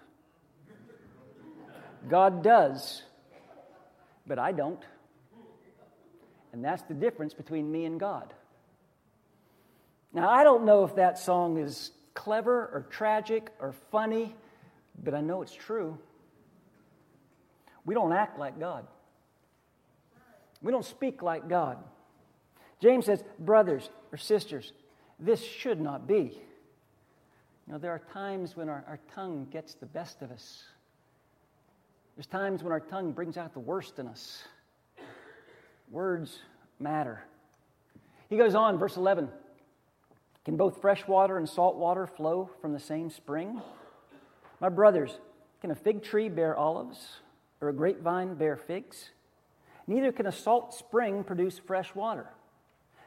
God 2.11 2.43
does, 2.43 3.03
but 4.27 4.39
I 4.39 4.53
don't. 4.53 4.83
And 6.53 6.63
that's 6.63 6.83
the 6.83 6.93
difference 6.93 7.33
between 7.33 7.73
me 7.73 7.87
and 7.87 7.99
God. 7.99 8.35
Now, 10.13 10.29
I 10.29 10.45
don't 10.45 10.67
know 10.67 10.85
if 10.85 10.95
that 10.97 11.19
song 11.19 11.57
is 11.57 11.93
clever 12.13 12.67
or 12.67 12.87
tragic 12.91 13.51
or 13.61 13.73
funny, 13.91 14.37
but 15.03 15.15
I 15.15 15.23
know 15.23 15.41
it's 15.41 15.55
true. 15.55 15.97
We 17.87 17.95
don't 17.95 18.13
act 18.13 18.39
like 18.39 18.61
God, 18.61 18.87
we 20.61 20.71
don't 20.71 20.85
speak 20.85 21.23
like 21.23 21.49
God. 21.49 21.79
James 22.81 23.07
says, 23.07 23.25
brothers 23.39 23.91
or 24.13 24.19
sisters, 24.19 24.73
this 25.19 25.43
should 25.43 25.81
not 25.81 26.07
be. 26.07 26.41
You 27.67 27.73
know, 27.73 27.79
there 27.79 27.91
are 27.91 28.03
times 28.13 28.57
when 28.57 28.69
our, 28.69 28.85
our 28.87 29.01
tongue 29.15 29.47
gets 29.51 29.75
the 29.75 29.87
best 29.87 30.23
of 30.23 30.31
us. 30.31 30.63
There's 32.17 32.27
times 32.27 32.63
when 32.63 32.73
our 32.73 32.81
tongue 32.81 33.13
brings 33.13 33.37
out 33.37 33.53
the 33.55 33.61
worst 33.61 33.99
in 33.99 34.07
us. 34.07 34.45
Words 35.91 36.39
matter. 36.79 37.23
He 38.29 38.37
goes 38.37 38.55
on, 38.55 38.79
verse 38.79 38.97
11 38.97 39.29
Can 40.45 40.57
both 40.57 40.81
fresh 40.81 41.07
water 41.07 41.39
and 41.39 41.49
salt 41.49 41.77
water 41.77 42.07
flow 42.07 42.51
from 42.61 42.73
the 42.73 42.81
same 42.81 43.11
spring? 43.11 43.61
My 44.61 44.69
brothers, 44.69 45.19
can 45.61 45.71
a 45.71 45.75
fig 45.75 46.03
tree 46.03 46.29
bear 46.29 46.57
olives 46.57 47.21
or 47.61 47.69
a 47.69 47.73
grapevine 47.73 48.35
bear 48.35 48.57
figs? 48.57 49.11
Neither 49.87 50.13
can 50.13 50.27
a 50.27 50.33
salt 50.33 50.75
spring 50.75 51.23
produce 51.25 51.59
fresh 51.59 51.95
water. 51.95 52.29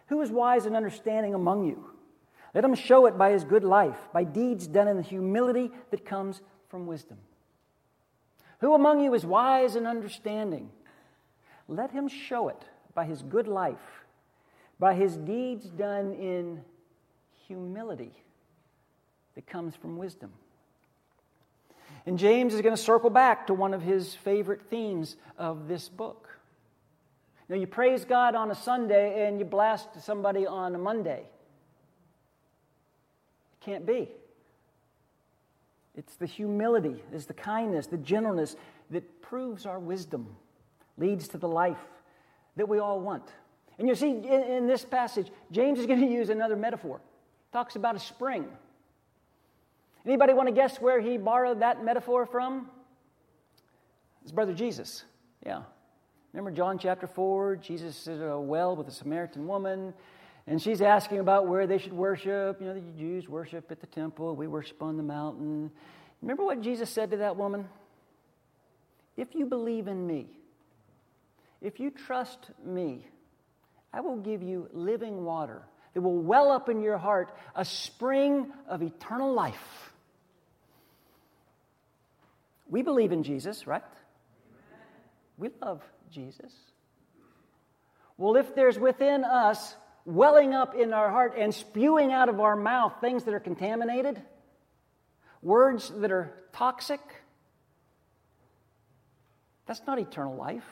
Who 0.10 0.22
is 0.22 0.32
wise 0.32 0.66
and 0.66 0.76
understanding 0.76 1.34
among 1.34 1.66
you? 1.66 1.92
Let 2.54 2.66
him 2.66 2.76
show 2.76 3.06
it 3.06 3.18
by 3.18 3.32
his 3.32 3.44
good 3.44 3.64
life, 3.64 3.98
by 4.12 4.24
deeds 4.24 4.68
done 4.68 4.88
in 4.88 4.98
the 4.98 5.04
humility 5.04 5.72
that 5.92 6.06
comes 6.06 6.42
from 6.68 6.88
wisdom. 6.88 7.18
Who 8.60 8.74
among 8.74 9.02
you 9.02 9.14
is 9.14 9.26
wise 9.26 9.76
and 9.76 9.88
understanding? 9.88 10.70
Let 11.68 11.92
him 11.92 12.08
show 12.08 12.50
it 12.50 12.62
by 12.96 13.06
his 13.06 13.22
good 13.22 13.48
life, 13.48 13.78
by 14.80 14.96
his 14.96 15.16
deeds 15.16 15.66
done 15.66 16.14
in 16.14 16.64
humility 17.48 18.12
that 19.36 19.46
comes 19.46 19.76
from 19.76 19.98
wisdom. 19.98 20.32
And 22.06 22.18
James 22.18 22.56
is 22.56 22.62
going 22.62 22.76
to 22.76 22.82
circle 22.82 23.12
back 23.12 23.48
to 23.48 23.54
one 23.54 23.74
of 23.76 23.84
his 23.84 24.16
favorite 24.16 24.64
themes 24.70 25.16
of 25.38 25.68
this 25.68 25.88
book. 25.88 26.29
Now, 27.50 27.56
you 27.56 27.66
praise 27.66 28.06
God 28.06 28.36
on 28.36 28.52
a 28.52 28.56
Sunday 28.56 29.28
and 29.28 29.40
you 29.40 29.46
blast 29.46 29.90
somebody 30.02 30.46
on 30.46 30.76
a 30.76 30.78
Monday. 30.78 31.24
It 33.54 33.66
can't 33.66 33.88
be. 33.88 34.10
It's 35.96 36.16
the 36.16 36.28
humility, 36.28 37.04
it's 37.12 37.26
the 37.26 37.34
kindness, 37.34 37.88
the 37.88 37.98
gentleness 37.98 38.56
that 38.92 39.22
proves 39.22 39.66
our 39.66 39.80
wisdom, 39.80 40.28
leads 40.98 41.28
to 41.30 41.38
the 41.38 41.48
life 41.48 41.78
that 42.56 42.70
we 42.70 42.80
all 42.80 43.02
want. 43.02 43.24
And 43.80 43.88
you 43.88 43.96
see, 43.96 44.12
in, 44.12 44.44
in 44.44 44.68
this 44.68 44.86
passage, 44.86 45.28
James 45.52 45.80
is 45.80 45.88
going 45.88 46.00
to 46.08 46.08
use 46.08 46.30
another 46.30 46.56
metaphor. 46.56 47.02
Talks 47.52 47.76
about 47.76 47.96
a 47.96 48.00
spring. 48.00 48.46
Anybody 50.06 50.34
want 50.34 50.48
to 50.48 50.54
guess 50.54 50.80
where 50.80 51.02
he 51.02 51.18
borrowed 51.18 51.62
that 51.62 51.84
metaphor 51.84 52.26
from? 52.26 52.70
His 54.24 54.32
brother 54.32 54.54
Jesus. 54.54 55.04
Yeah. 55.46 55.64
Remember 56.34 56.52
John 56.52 56.78
chapter 56.78 57.08
4? 57.08 57.56
Jesus 57.56 58.02
is 58.02 58.22
at 58.22 58.28
a 58.28 58.40
well 58.40 58.76
with 58.76 58.88
a 58.88 58.92
Samaritan 58.92 59.48
woman, 59.48 59.94
and 60.46 60.62
she's 60.62 60.82
asking 60.82 61.20
about 61.20 61.48
where 61.48 61.66
they 61.66 61.80
should 61.80 61.94
worship. 61.94 62.62
You 62.62 62.68
know, 62.68 62.74
the 62.76 62.82
Jews 62.98 63.28
worship 63.28 63.72
at 63.72 63.82
the 63.82 63.88
temple, 63.88 64.36
we 64.36 64.48
worship 64.48 64.84
on 64.84 64.98
the 64.98 65.04
mountain. 65.04 65.72
Remember 66.22 66.46
what 66.46 66.62
Jesus 66.62 66.90
said 66.90 67.12
to 67.12 67.18
that 67.18 67.36
woman? 67.36 67.68
If 69.18 69.34
you 69.34 69.48
believe 69.48 69.88
in 69.88 70.06
me, 70.06 70.28
if 71.62 71.80
you 71.80 71.90
trust 71.90 72.52
me, 72.64 73.08
I 73.92 74.02
will 74.02 74.18
give 74.18 74.44
you 74.44 74.70
living 74.72 75.26
water 75.26 75.64
that 75.96 76.02
will 76.02 76.22
well 76.22 76.52
up 76.52 76.70
in 76.70 76.82
your 76.82 77.00
heart, 77.00 77.36
a 77.56 77.66
spring 77.66 78.52
of 78.68 78.84
eternal 78.84 79.34
life. 79.34 79.92
We 82.70 82.84
believe 82.84 83.12
in 83.12 83.24
Jesus, 83.24 83.66
right? 83.66 83.82
We 85.40 85.50
love 85.60 85.82
Jesus. 86.10 86.54
Well, 88.18 88.36
if 88.36 88.54
there's 88.56 88.78
within 88.78 89.24
us, 89.24 89.76
welling 90.06 90.54
up 90.54 90.76
in 90.76 90.94
our 90.94 91.10
heart 91.10 91.36
and 91.38 91.54
spewing 91.54 92.12
out 92.12 92.30
of 92.30 92.40
our 92.40 92.56
mouth 92.56 92.94
things 93.00 93.24
that 93.24 93.34
are 93.34 93.40
contaminated, 93.40 94.22
words 95.42 95.92
that 95.98 96.12
are 96.12 96.34
toxic, 96.52 97.00
that's 99.66 99.82
not 99.86 100.00
eternal 100.00 100.36
life. 100.36 100.68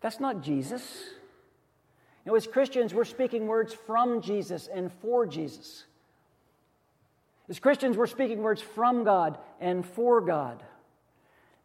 That's 0.00 0.20
not 0.20 0.42
Jesus. 0.42 1.02
You 2.24 2.32
know, 2.32 2.36
as 2.36 2.46
Christians, 2.46 2.92
we're 2.92 3.04
speaking 3.04 3.46
words 3.46 3.72
from 3.72 4.20
Jesus 4.20 4.68
and 4.72 4.92
for 5.00 5.26
Jesus. 5.26 5.84
As 7.48 7.58
Christians, 7.58 7.96
we're 7.96 8.06
speaking 8.06 8.42
words 8.42 8.60
from 8.60 9.04
God 9.04 9.38
and 9.60 9.86
for 9.86 10.20
God. 10.20 10.62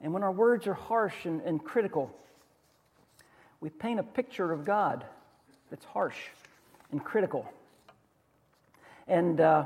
And 0.01 0.13
when 0.13 0.23
our 0.23 0.31
words 0.31 0.67
are 0.67 0.73
harsh 0.73 1.25
and, 1.25 1.41
and 1.41 1.63
critical, 1.63 2.11
we 3.59 3.69
paint 3.69 3.99
a 3.99 4.03
picture 4.03 4.51
of 4.51 4.65
God 4.65 5.05
that's 5.69 5.85
harsh 5.85 6.17
and 6.91 7.03
critical. 7.03 7.45
And 9.07 9.39
uh, 9.39 9.65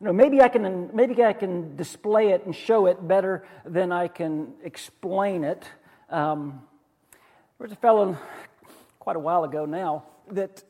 You 0.00 0.06
know, 0.06 0.12
maybe 0.14 0.40
I 0.40 0.48
can 0.48 0.90
maybe 0.94 1.22
I 1.22 1.34
can 1.34 1.76
display 1.76 2.30
it 2.30 2.46
and 2.46 2.56
show 2.56 2.86
it 2.86 3.06
better 3.06 3.44
than 3.66 3.92
I 3.92 4.08
can 4.08 4.54
explain 4.64 5.44
it. 5.44 5.64
Um, 6.08 6.62
there 7.58 7.66
was 7.66 7.72
a 7.72 7.76
fellow 7.76 8.16
quite 8.98 9.16
a 9.16 9.20
while 9.20 9.44
ago 9.44 9.66
now 9.66 10.04
that 10.30 10.64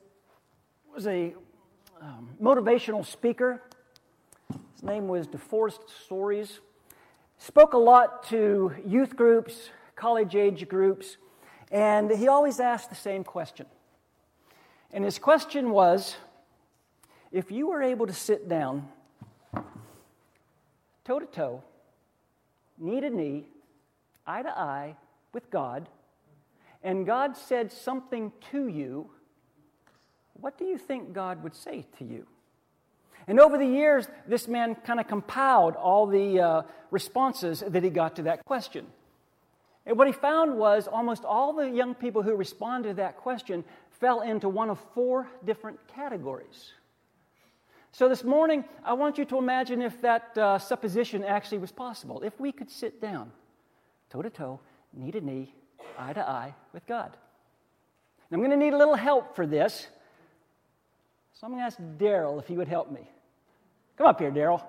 was 0.93 1.07
a 1.07 1.35
um, 2.01 2.31
motivational 2.43 3.07
speaker. 3.07 3.63
His 4.75 4.83
name 4.83 5.07
was 5.07 5.29
DeForest 5.29 5.79
Soaries. 6.09 6.59
Spoke 7.43 7.73
a 7.73 7.79
lot 7.79 8.25
to 8.25 8.75
youth 8.87 9.17
groups, 9.17 9.71
college 9.97 10.37
age 10.37 10.69
groups, 10.69 11.17
and 11.73 12.11
he 12.11 12.29
always 12.29 12.61
asked 12.61 12.91
the 12.91 12.95
same 12.95 13.25
question. 13.25 13.65
And 14.93 15.07
his 15.07 15.19
question 15.19 15.71
was 15.71 16.17
if 17.33 17.51
you 17.51 17.69
were 17.69 17.81
able 17.81 18.07
to 18.07 18.13
sit 18.13 18.47
down 18.47 18.87
toe 21.07 21.19
to 21.19 21.25
toe, 21.25 21.65
knee 22.77 23.01
to 23.01 23.09
knee, 23.09 23.47
eye 24.27 24.43
to 24.43 24.51
eye 24.51 24.97
with 25.33 25.51
God, 25.51 25.89
and 26.83 27.07
God 27.07 27.39
said 27.39 27.73
something 27.73 28.33
to 28.51 28.69
you, 28.69 29.09
what 30.35 30.59
do 30.59 30.67
you 30.67 30.77
think 30.77 31.15
God 31.15 31.43
would 31.43 31.55
say 31.55 31.87
to 31.97 32.05
you? 32.05 32.27
And 33.31 33.39
over 33.39 33.57
the 33.57 33.65
years, 33.65 34.09
this 34.27 34.49
man 34.49 34.75
kind 34.75 34.99
of 34.99 35.07
compiled 35.07 35.77
all 35.77 36.09
the 36.09 36.41
uh, 36.41 36.63
responses 36.91 37.63
that 37.65 37.85
he 37.85 37.89
got 37.89 38.17
to 38.17 38.23
that 38.23 38.45
question. 38.45 38.85
And 39.87 39.97
what 39.97 40.09
he 40.09 40.13
found 40.13 40.59
was 40.59 40.89
almost 40.89 41.25
all 41.25 41.53
the 41.53 41.71
young 41.71 41.95
people 41.95 42.23
who 42.23 42.35
responded 42.35 42.89
to 42.89 42.95
that 42.95 43.19
question 43.19 43.63
fell 44.01 44.23
into 44.23 44.49
one 44.49 44.69
of 44.69 44.81
four 44.95 45.29
different 45.45 45.79
categories. 45.95 46.73
So 47.93 48.09
this 48.09 48.25
morning, 48.25 48.65
I 48.85 48.95
want 48.95 49.17
you 49.17 49.25
to 49.27 49.39
imagine 49.39 49.81
if 49.81 50.01
that 50.01 50.37
uh, 50.37 50.59
supposition 50.59 51.23
actually 51.23 51.59
was 51.59 51.71
possible. 51.71 52.23
If 52.23 52.41
we 52.41 52.51
could 52.51 52.69
sit 52.69 53.01
down, 53.01 53.31
toe 54.11 54.23
to 54.23 54.31
toe, 54.31 54.59
knee 54.93 55.13
to 55.13 55.21
knee, 55.21 55.55
eye 55.97 56.15
to 56.15 56.29
eye 56.29 56.57
with 56.73 56.85
God. 56.85 57.17
And 58.29 58.33
I'm 58.33 58.41
going 58.41 58.51
to 58.51 58.57
need 58.57 58.75
a 58.75 58.79
little 58.79 58.97
help 58.97 59.37
for 59.37 59.47
this. 59.47 59.87
So 61.35 61.47
I'm 61.47 61.53
going 61.53 61.61
to 61.61 61.67
ask 61.67 61.79
Daryl 61.97 62.41
if 62.41 62.49
he 62.49 62.57
would 62.57 62.67
help 62.67 62.91
me. 62.91 63.09
Come 64.01 64.07
up 64.07 64.19
here, 64.19 64.31
Daryl. 64.31 64.63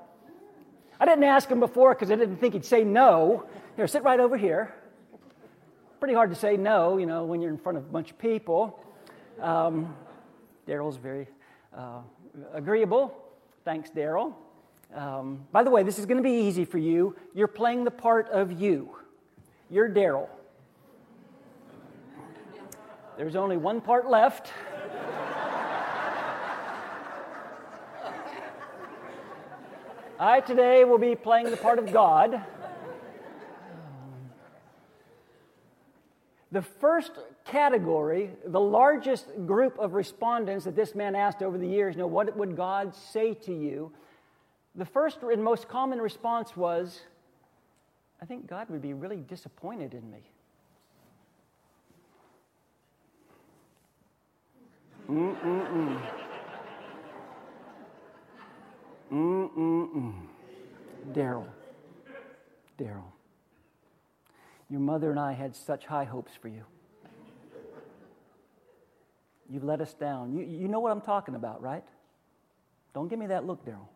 I 0.99 1.05
didn't 1.05 1.23
ask 1.23 1.47
him 1.47 1.61
before 1.61 1.93
because 1.95 2.11
I 2.11 2.17
didn't 2.17 2.35
think 2.35 2.53
he'd 2.53 2.65
say 2.65 2.83
no. 2.83 3.45
Here, 3.77 3.87
sit 3.87 4.03
right 4.03 4.19
over 4.19 4.35
here. 4.35 4.75
Pretty 6.01 6.13
hard 6.13 6.31
to 6.31 6.35
say 6.35 6.57
no, 6.57 6.97
you 6.97 7.05
know, 7.05 7.23
when 7.23 7.41
you're 7.41 7.49
in 7.49 7.57
front 7.57 7.77
of 7.77 7.85
a 7.85 7.87
bunch 7.87 8.11
of 8.11 8.19
people. 8.19 8.83
Um, 9.39 9.95
Daryl's 10.67 10.97
very 10.97 11.29
uh, 11.73 12.01
agreeable. 12.53 13.15
Thanks, 13.63 13.89
Daryl. 13.89 14.33
Um, 14.93 15.45
by 15.53 15.63
the 15.63 15.69
way, 15.69 15.83
this 15.83 15.97
is 15.97 16.05
going 16.05 16.17
to 16.17 16.23
be 16.23 16.35
easy 16.35 16.65
for 16.65 16.77
you. 16.77 17.15
You're 17.33 17.47
playing 17.47 17.85
the 17.85 17.91
part 17.91 18.27
of 18.31 18.51
you. 18.51 18.97
You're 19.69 19.89
Daryl. 19.89 20.27
There's 23.15 23.37
only 23.37 23.55
one 23.55 23.79
part 23.79 24.09
left. 24.09 24.51
I 30.21 30.39
today 30.39 30.84
will 30.84 30.99
be 30.99 31.15
playing 31.15 31.49
the 31.49 31.57
part 31.57 31.79
of 31.79 31.91
God. 31.91 32.39
The 36.51 36.62
first 36.62 37.13
category, 37.43 38.29
the 38.45 38.60
largest 38.60 39.25
group 39.47 39.79
of 39.79 39.95
respondents 39.95 40.65
that 40.65 40.75
this 40.75 40.93
man 40.93 41.15
asked 41.15 41.41
over 41.41 41.57
the 41.57 41.65
years, 41.65 41.95
you 41.95 42.01
know, 42.01 42.07
what 42.07 42.38
would 42.38 42.55
God 42.55 42.93
say 42.93 43.34
to 43.34 43.51
you? 43.51 43.91
The 44.75 44.86
first 44.86 45.23
and 45.23 45.43
most 45.43 45.67
common 45.67 45.99
response 45.99 46.55
was, 46.55 47.01
I 48.21 48.25
think 48.25 48.45
God 48.45 48.69
would 48.69 48.84
be 48.84 48.93
really 48.93 49.21
disappointed 49.21 49.95
in 49.95 50.12
me. 50.12 50.21
Mm-mm-mm. 55.10 55.99
Mm-mm-mm. 59.12 60.13
Daryl. 61.12 61.47
Daryl. 62.80 63.12
Your 64.69 64.80
mother 64.80 65.12
and 65.12 65.19
I 65.19 65.34
had 65.34 65.56
such 65.56 65.86
high 65.86 66.06
hopes 66.06 66.32
for 66.41 66.47
you. 66.47 66.63
You've 69.50 69.65
let 69.65 69.82
us 69.82 69.93
down. 69.93 70.32
You, 70.34 70.43
you 70.45 70.69
know 70.69 70.80
what 70.80 70.93
I'm 70.93 71.02
talking 71.02 71.36
about, 71.36 71.62
right? 71.62 71.84
Don't 72.93 73.10
give 73.10 73.19
me 73.19 73.28
that 73.28 73.45
look, 73.45 73.65
Daryl. 73.65 73.88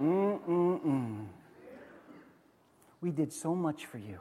Mm-mm-mm. 0.00 1.26
We 3.02 3.10
did 3.10 3.32
so 3.32 3.54
much 3.54 3.84
for 3.84 3.98
you. 3.98 4.18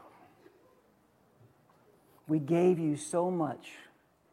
We 2.28 2.40
gave 2.40 2.80
you 2.80 2.98
so 2.98 3.32
much, 3.32 3.72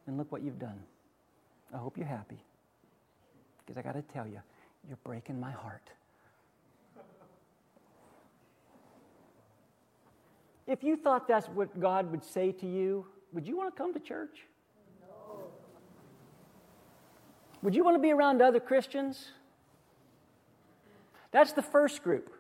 and 0.06 0.18
look 0.18 0.30
what 0.32 0.42
you've 0.42 0.58
done. 0.58 0.80
I 1.72 1.78
hope 1.78 1.96
you're 1.96 2.06
happy. 2.06 2.42
Because 3.70 3.78
I 3.78 3.92
got 3.92 3.94
to 3.94 4.12
tell 4.12 4.26
you, 4.26 4.40
you're 4.88 4.98
breaking 5.04 5.38
my 5.38 5.52
heart. 5.52 5.90
If 10.66 10.82
you 10.82 10.96
thought 10.96 11.28
that's 11.28 11.46
what 11.46 11.78
God 11.78 12.10
would 12.10 12.24
say 12.24 12.50
to 12.50 12.66
you, 12.66 13.06
would 13.32 13.46
you 13.46 13.56
want 13.56 13.72
to 13.72 13.78
come 13.80 13.94
to 13.94 14.00
church? 14.00 14.40
No. 15.00 15.44
Would 17.62 17.76
you 17.76 17.84
want 17.84 17.94
to 17.94 18.00
be 18.00 18.10
around 18.10 18.42
other 18.42 18.58
Christians? 18.58 19.30
That's 21.30 21.52
the 21.52 21.62
first 21.62 22.02
group. 22.02 22.34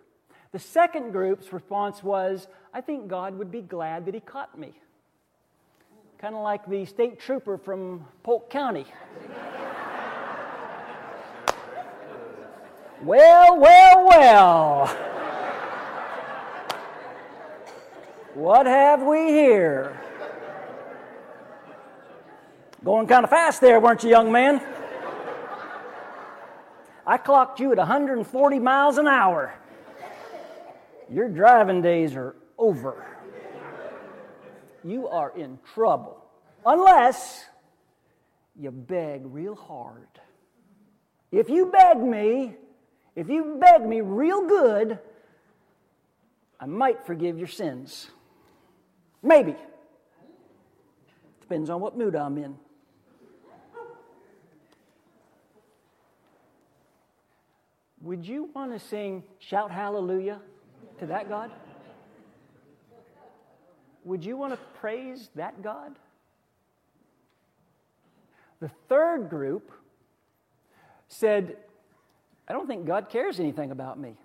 The 0.50 0.58
second 0.58 1.12
group's 1.12 1.52
response 1.52 2.02
was, 2.02 2.48
I 2.74 2.80
think 2.80 3.06
God 3.06 3.38
would 3.38 3.52
be 3.52 3.62
glad 3.62 4.04
that 4.06 4.14
He 4.14 4.20
caught 4.20 4.58
me. 4.58 4.72
Kind 6.18 6.34
of 6.34 6.42
like 6.42 6.66
the 6.66 6.84
state 6.86 7.20
trooper 7.20 7.56
from 7.56 8.04
Polk 8.24 8.50
County. 8.50 8.86
well, 13.02 13.58
well, 13.58 14.06
well. 14.08 14.86
What 18.34 18.66
have 18.66 19.02
we 19.02 19.28
here? 19.28 20.00
Going 22.84 23.06
kind 23.06 23.24
of 23.24 23.30
fast 23.30 23.60
there, 23.60 23.80
weren't 23.80 24.02
you, 24.02 24.10
young 24.10 24.32
man? 24.32 24.62
I 27.06 27.16
clocked 27.16 27.60
you 27.60 27.72
at 27.72 27.78
140 27.78 28.58
miles 28.58 28.98
an 28.98 29.08
hour. 29.08 29.54
Your 31.10 31.28
driving 31.28 31.82
days 31.82 32.14
are 32.14 32.36
over. 32.56 33.04
You 34.84 35.08
are 35.08 35.36
in 35.36 35.58
trouble. 35.74 36.24
Unless 36.64 37.44
you 38.56 38.70
beg 38.70 39.22
real 39.24 39.56
hard. 39.56 40.06
If 41.32 41.48
you 41.48 41.66
beg 41.66 41.98
me, 41.98 42.54
if 43.16 43.28
you 43.28 43.58
beg 43.60 43.86
me 43.86 44.00
real 44.00 44.46
good, 44.46 44.98
I 46.58 46.66
might 46.66 47.04
forgive 47.04 47.38
your 47.38 47.48
sins. 47.48 48.10
Maybe. 49.22 49.56
Depends 51.40 51.70
on 51.70 51.80
what 51.80 51.96
mood 51.96 52.14
I'm 52.14 52.38
in. 52.38 52.56
Would 58.02 58.26
you 58.26 58.48
want 58.54 58.72
to 58.72 58.78
sing 58.78 59.22
Shout 59.38 59.70
Hallelujah 59.70 60.40
to 61.00 61.06
that 61.06 61.28
God? 61.28 61.50
Would 64.04 64.24
you 64.24 64.36
want 64.36 64.54
to 64.54 64.58
praise 64.78 65.28
that 65.34 65.62
God? 65.62 65.98
The 68.60 68.70
third 68.88 69.28
group 69.28 69.72
said, 71.08 71.56
I 72.50 72.52
don't 72.52 72.66
think 72.66 72.84
God 72.84 73.08
cares 73.10 73.38
anything 73.38 73.70
about 73.70 73.96
me. 73.96 74.16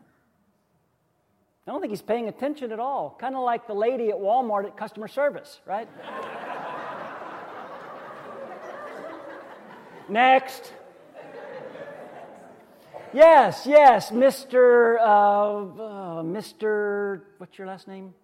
I 1.68 1.72
don't 1.72 1.80
think 1.80 1.92
he's 1.92 2.02
paying 2.02 2.28
attention 2.28 2.72
at 2.72 2.80
all. 2.80 3.16
Kind 3.20 3.36
of 3.36 3.44
like 3.44 3.68
the 3.68 3.76
lady 3.76 4.10
at 4.10 4.16
Walmart 4.16 4.66
at 4.66 4.76
customer 4.76 5.08
service, 5.08 5.62
right? 5.64 5.88
Next. 10.10 10.74
Yes, 13.14 13.68
yes, 13.68 14.10
Mr. 14.10 14.98
Uh, 14.98 15.04
uh, 15.04 16.24
Mr. 16.24 17.22
What's 17.38 17.60
your 17.60 17.68
last 17.68 17.88
name? 17.88 18.16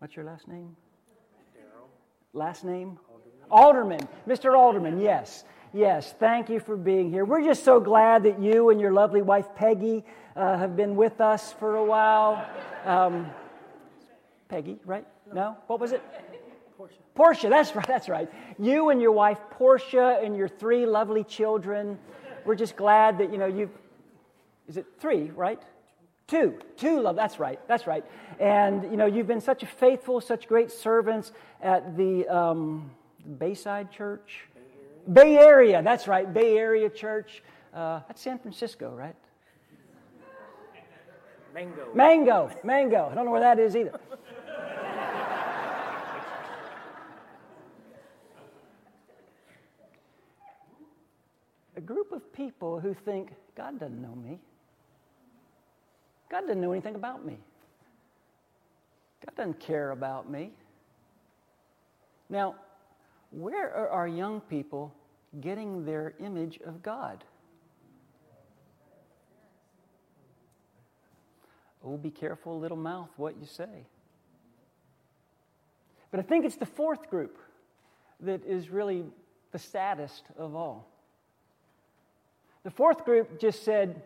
What's 0.00 0.16
your 0.16 0.24
last 0.24 0.48
name? 0.48 0.74
Daryl. 1.56 1.86
Last 2.32 2.64
name? 2.64 2.98
Alderman. 3.48 3.48
Alderman. 3.48 4.08
Mr. 4.26 4.58
Alderman, 4.58 5.00
yes. 5.00 5.44
Yes, 5.76 6.14
thank 6.18 6.48
you 6.48 6.58
for 6.58 6.74
being 6.74 7.10
here. 7.10 7.26
We're 7.26 7.44
just 7.44 7.62
so 7.62 7.80
glad 7.80 8.22
that 8.22 8.40
you 8.40 8.70
and 8.70 8.80
your 8.80 8.92
lovely 8.92 9.20
wife 9.20 9.44
Peggy 9.54 10.04
uh, 10.34 10.56
have 10.56 10.74
been 10.74 10.96
with 10.96 11.20
us 11.20 11.52
for 11.52 11.76
a 11.76 11.84
while. 11.84 12.48
Um, 12.86 13.26
Peggy, 14.48 14.78
right? 14.86 15.06
No? 15.34 15.58
What 15.66 15.78
was 15.78 15.92
it? 15.92 16.02
Portia. 16.78 16.94
Portia, 17.14 17.48
that's 17.50 17.76
right, 17.76 17.86
that's 17.86 18.08
right. 18.08 18.32
You 18.58 18.88
and 18.88 19.02
your 19.02 19.12
wife 19.12 19.38
Portia 19.50 20.18
and 20.24 20.34
your 20.34 20.48
three 20.48 20.86
lovely 20.86 21.24
children. 21.24 21.98
We're 22.46 22.54
just 22.54 22.76
glad 22.76 23.18
that, 23.18 23.30
you 23.30 23.36
know, 23.36 23.44
you've 23.44 23.76
is 24.68 24.78
it 24.78 24.86
three, 24.98 25.30
right? 25.32 25.60
Two, 26.26 26.58
two 26.78 27.02
love. 27.02 27.16
That's 27.16 27.38
right. 27.38 27.60
That's 27.68 27.86
right. 27.86 28.04
And 28.40 28.84
you 28.84 28.96
know, 28.96 29.04
you've 29.04 29.26
been 29.26 29.42
such 29.42 29.62
a 29.62 29.66
faithful, 29.66 30.22
such 30.22 30.48
great 30.48 30.70
servants 30.70 31.32
at 31.60 31.98
the 31.98 32.26
um, 32.28 32.90
Bayside 33.38 33.92
Church. 33.92 34.46
Bay 35.12 35.36
Area. 35.38 35.82
That's 35.82 36.08
right, 36.08 36.32
Bay 36.32 36.56
Area 36.56 36.90
Church. 36.90 37.42
Uh, 37.72 38.00
that's 38.08 38.20
San 38.22 38.38
Francisco, 38.38 38.94
right? 38.94 39.14
Mango. 41.54 41.88
Mango. 41.94 42.50
Mango. 42.64 43.08
I 43.10 43.14
don't 43.14 43.24
know 43.24 43.30
where 43.30 43.40
that 43.40 43.58
is 43.58 43.76
either. 43.76 43.98
a 51.76 51.80
group 51.80 52.12
of 52.12 52.32
people 52.32 52.80
who 52.80 52.94
think 52.94 53.32
God 53.56 53.78
doesn't 53.78 54.00
know 54.00 54.14
me. 54.14 54.38
God 56.30 56.42
doesn't 56.42 56.60
know 56.60 56.72
anything 56.72 56.94
about 56.94 57.24
me. 57.24 57.38
God 59.24 59.36
doesn't 59.36 59.60
care 59.60 59.92
about 59.92 60.30
me. 60.30 60.52
Now, 62.28 62.56
where 63.36 63.70
are 63.70 63.90
our 63.90 64.08
young 64.08 64.40
people 64.40 64.94
getting 65.42 65.84
their 65.84 66.14
image 66.20 66.58
of 66.64 66.82
God? 66.82 67.22
Oh, 71.84 71.98
be 71.98 72.10
careful, 72.10 72.58
little 72.58 72.78
mouth, 72.78 73.10
what 73.18 73.36
you 73.38 73.46
say. 73.46 73.84
But 76.10 76.20
I 76.20 76.22
think 76.22 76.46
it's 76.46 76.56
the 76.56 76.64
fourth 76.64 77.10
group 77.10 77.36
that 78.20 78.42
is 78.46 78.70
really 78.70 79.04
the 79.52 79.58
saddest 79.58 80.24
of 80.38 80.54
all. 80.54 80.88
The 82.62 82.70
fourth 82.70 83.04
group 83.04 83.38
just 83.38 83.64
said, 83.64 84.00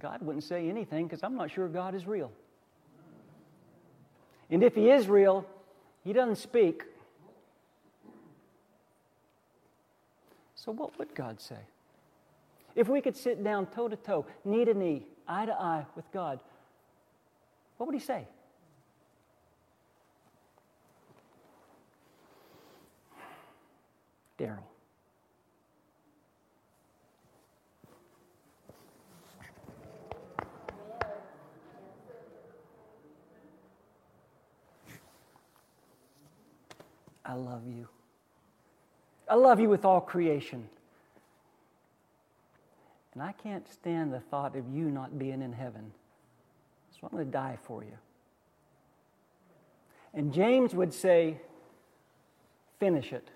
God 0.00 0.22
wouldn't 0.22 0.42
say 0.42 0.68
anything 0.68 1.06
because 1.06 1.22
I'm 1.22 1.36
not 1.36 1.52
sure 1.52 1.68
God 1.68 1.94
is 1.94 2.04
real. 2.04 2.32
And 4.50 4.64
if 4.64 4.74
He 4.74 4.90
is 4.90 5.06
real, 5.06 5.46
He 6.02 6.12
doesn't 6.12 6.36
speak. 6.36 6.82
So, 10.66 10.72
what 10.72 10.98
would 10.98 11.14
God 11.14 11.40
say? 11.40 11.60
If 12.74 12.88
we 12.88 13.00
could 13.00 13.16
sit 13.16 13.42
down 13.42 13.66
toe 13.66 13.88
to 13.88 13.94
toe, 13.94 14.26
knee 14.44 14.64
to 14.64 14.74
knee, 14.74 15.06
eye 15.28 15.46
to 15.46 15.52
eye 15.52 15.86
with 15.94 16.10
God, 16.12 16.40
what 17.76 17.86
would 17.86 17.94
He 17.94 18.00
say? 18.00 18.26
Daryl. 24.38 24.58
I 37.24 37.34
love 37.34 37.62
you. 37.68 37.88
I 39.28 39.34
love 39.34 39.60
you 39.60 39.68
with 39.68 39.84
all 39.84 40.00
creation. 40.00 40.68
And 43.14 43.22
I 43.22 43.32
can't 43.32 43.66
stand 43.72 44.12
the 44.12 44.20
thought 44.20 44.56
of 44.56 44.68
you 44.68 44.90
not 44.90 45.18
being 45.18 45.40
in 45.40 45.52
heaven. 45.52 45.92
So 46.92 47.06
I'm 47.06 47.10
going 47.16 47.24
to 47.24 47.30
die 47.30 47.58
for 47.64 47.82
you. 47.82 47.96
And 50.12 50.32
James 50.32 50.74
would 50.74 50.92
say, 50.92 51.40
finish 52.78 53.12
it. 53.12 53.28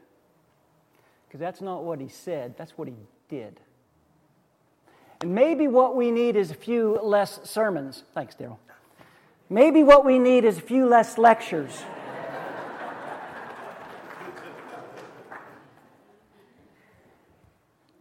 Because 1.27 1.41
that's 1.41 1.61
not 1.61 1.85
what 1.85 2.01
he 2.01 2.09
said, 2.09 2.57
that's 2.59 2.73
what 2.73 2.89
he 2.89 2.95
did. 3.29 3.61
And 5.23 5.35
maybe 5.35 5.69
what 5.69 5.97
we 5.97 6.11
need 6.11 6.37
is 6.37 6.51
a 6.51 6.55
few 6.55 6.99
less 7.03 7.41
sermons. 7.49 8.05
Thanks, 8.15 8.35
Daryl. 8.35 8.57
Maybe 9.49 9.83
what 9.83 10.05
we 10.05 10.19
need 10.19 10.45
is 10.45 10.59
a 10.59 10.63
few 10.63 10.87
less 10.87 11.19
lectures. 11.19 11.83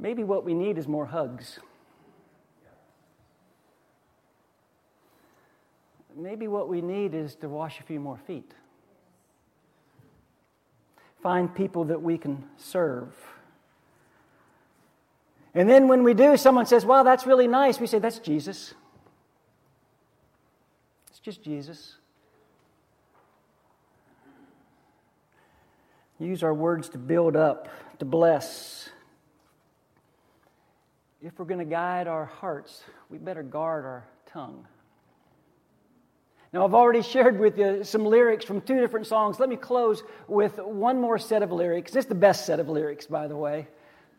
Maybe 0.09 0.23
what 0.23 0.43
we 0.43 0.55
need 0.55 0.79
is 0.79 0.87
more 0.87 1.05
hugs. 1.05 1.59
Maybe 6.15 6.47
what 6.47 6.67
we 6.67 6.81
need 6.81 7.13
is 7.13 7.35
to 7.35 7.47
wash 7.47 7.79
a 7.79 7.83
few 7.83 7.99
more 7.99 8.17
feet. 8.17 8.51
Find 11.21 11.53
people 11.53 11.83
that 11.83 12.01
we 12.01 12.17
can 12.17 12.43
serve. 12.57 13.13
And 15.53 15.69
then 15.69 15.87
when 15.87 16.01
we 16.01 16.15
do, 16.15 16.37
someone 16.37 16.65
says, 16.65 16.87
Wow, 16.87 17.03
that's 17.03 17.27
really 17.27 17.47
nice. 17.47 17.79
We 17.79 17.85
say, 17.85 17.99
That's 17.99 18.17
Jesus. 18.17 18.73
It's 21.11 21.19
just 21.19 21.43
Jesus. 21.43 21.97
Use 26.17 26.41
our 26.41 26.55
words 26.55 26.89
to 26.89 26.97
build 26.97 27.35
up, 27.35 27.69
to 27.99 28.05
bless, 28.05 28.89
if 31.21 31.37
we're 31.37 31.45
going 31.45 31.59
to 31.59 31.65
guide 31.65 32.07
our 32.07 32.25
hearts, 32.25 32.81
we 33.09 33.17
better 33.17 33.43
guard 33.43 33.85
our 33.85 34.07
tongue. 34.25 34.65
Now, 36.53 36.65
I've 36.65 36.73
already 36.73 37.01
shared 37.01 37.39
with 37.39 37.59
you 37.59 37.83
some 37.83 38.05
lyrics 38.05 38.45
from 38.45 38.61
two 38.61 38.79
different 38.79 39.05
songs. 39.05 39.39
Let 39.39 39.49
me 39.49 39.55
close 39.55 40.01
with 40.27 40.57
one 40.57 40.99
more 40.99 41.19
set 41.19 41.43
of 41.43 41.51
lyrics. 41.51 41.95
It's 41.95 42.07
the 42.07 42.15
best 42.15 42.45
set 42.45 42.59
of 42.59 42.69
lyrics, 42.69 43.05
by 43.05 43.27
the 43.27 43.35
way. 43.35 43.67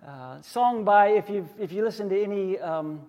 Uh, 0.07 0.41
song 0.43 0.85
by, 0.85 1.09
if, 1.09 1.29
you 1.29 1.49
if 1.59 1.73
you 1.73 1.83
listen 1.83 2.09
to 2.11 2.23
any 2.23 2.59
um, 2.59 3.01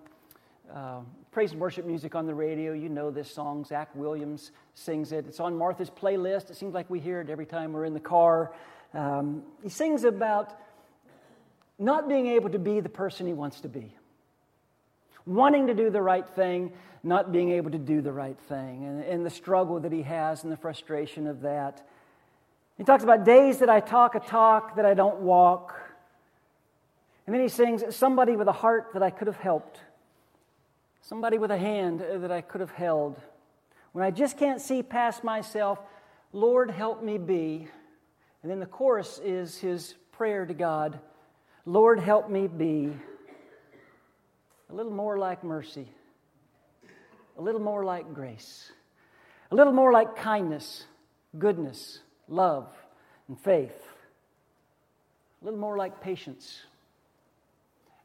uh, 0.72 1.00
praise 1.30 1.52
and 1.52 1.60
worship 1.60 1.84
music 1.84 2.14
on 2.14 2.26
the 2.26 2.34
radio, 2.34 2.72
you 2.72 2.88
know 2.88 3.10
this 3.10 3.30
song. 3.30 3.64
Zach 3.64 3.90
Williams 3.94 4.52
sings 4.74 5.12
it. 5.12 5.26
It's 5.26 5.38
on 5.38 5.56
Martha's 5.56 5.90
playlist. 5.90 6.50
It 6.50 6.56
seems 6.56 6.74
like 6.74 6.88
we 6.90 6.98
hear 6.98 7.20
it 7.20 7.30
every 7.30 7.46
time 7.46 7.74
we're 7.74 7.84
in 7.84 7.94
the 7.94 8.00
car. 8.00 8.52
Um, 8.94 9.42
he 9.62 9.68
sings 9.68 10.04
about 10.04 10.58
not 11.82 12.08
being 12.08 12.28
able 12.28 12.48
to 12.50 12.58
be 12.58 12.80
the 12.80 12.88
person 12.88 13.26
he 13.26 13.32
wants 13.32 13.60
to 13.60 13.68
be. 13.68 13.94
Wanting 15.26 15.66
to 15.66 15.74
do 15.74 15.90
the 15.90 16.00
right 16.00 16.26
thing, 16.26 16.72
not 17.02 17.32
being 17.32 17.50
able 17.50 17.72
to 17.72 17.78
do 17.78 18.00
the 18.00 18.12
right 18.12 18.38
thing, 18.48 18.84
and, 18.84 19.02
and 19.02 19.26
the 19.26 19.30
struggle 19.30 19.80
that 19.80 19.92
he 19.92 20.02
has 20.02 20.44
and 20.44 20.52
the 20.52 20.56
frustration 20.56 21.26
of 21.26 21.42
that. 21.42 21.86
He 22.78 22.84
talks 22.84 23.02
about 23.02 23.24
days 23.24 23.58
that 23.58 23.68
I 23.68 23.80
talk 23.80 24.14
a 24.14 24.20
talk 24.20 24.76
that 24.76 24.86
I 24.86 24.94
don't 24.94 25.20
walk. 25.20 25.74
And 27.26 27.34
then 27.34 27.42
he 27.42 27.48
sings, 27.48 27.94
Somebody 27.94 28.36
with 28.36 28.48
a 28.48 28.52
heart 28.52 28.90
that 28.94 29.02
I 29.02 29.10
could 29.10 29.26
have 29.26 29.36
helped, 29.36 29.80
somebody 31.02 31.38
with 31.38 31.50
a 31.50 31.58
hand 31.58 32.00
that 32.00 32.30
I 32.30 32.40
could 32.40 32.60
have 32.60 32.70
held. 32.70 33.20
When 33.90 34.04
I 34.04 34.10
just 34.10 34.38
can't 34.38 34.60
see 34.60 34.82
past 34.82 35.22
myself, 35.22 35.78
Lord, 36.32 36.70
help 36.70 37.02
me 37.02 37.18
be. 37.18 37.68
And 38.42 38.50
then 38.50 38.60
the 38.60 38.66
chorus 38.66 39.20
is 39.22 39.58
his 39.58 39.94
prayer 40.12 40.46
to 40.46 40.54
God 40.54 40.98
Lord, 41.64 42.00
help 42.00 42.28
me 42.28 42.48
be 42.48 42.92
a 44.68 44.74
little 44.74 44.90
more 44.90 45.16
like 45.16 45.44
mercy, 45.44 45.86
a 47.38 47.42
little 47.42 47.60
more 47.60 47.84
like 47.84 48.12
grace, 48.14 48.72
a 49.50 49.54
little 49.54 49.72
more 49.72 49.92
like 49.92 50.16
kindness, 50.16 50.84
goodness, 51.38 52.00
love, 52.26 52.68
and 53.28 53.38
faith, 53.38 53.80
a 55.40 55.44
little 55.44 55.60
more 55.60 55.76
like 55.76 56.00
patience, 56.00 56.62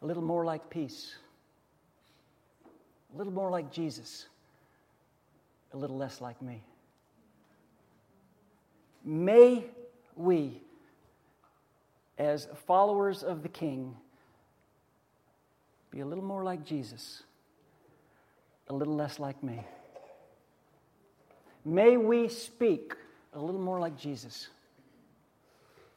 a 0.03 0.05
little 0.05 0.23
more 0.23 0.45
like 0.45 0.69
peace, 0.69 1.15
a 3.15 3.17
little 3.17 3.33
more 3.33 3.49
like 3.49 3.71
Jesus, 3.71 4.27
a 5.73 5.77
little 5.77 5.97
less 5.97 6.21
like 6.21 6.39
me. 6.43 6.61
May 9.03 9.65
we 10.15 10.61
as 12.17 12.47
followers 12.65 13.23
of 13.23 13.43
the 13.43 13.49
King, 13.49 13.95
be 15.91 15.99
a 15.99 16.05
little 16.05 16.23
more 16.23 16.43
like 16.43 16.65
Jesus, 16.65 17.23
a 18.69 18.73
little 18.73 18.95
less 18.95 19.19
like 19.19 19.41
me. 19.43 19.65
May 21.63 21.97
we 21.97 22.27
speak 22.27 22.95
a 23.33 23.39
little 23.39 23.61
more 23.61 23.79
like 23.79 23.97
Jesus, 23.97 24.49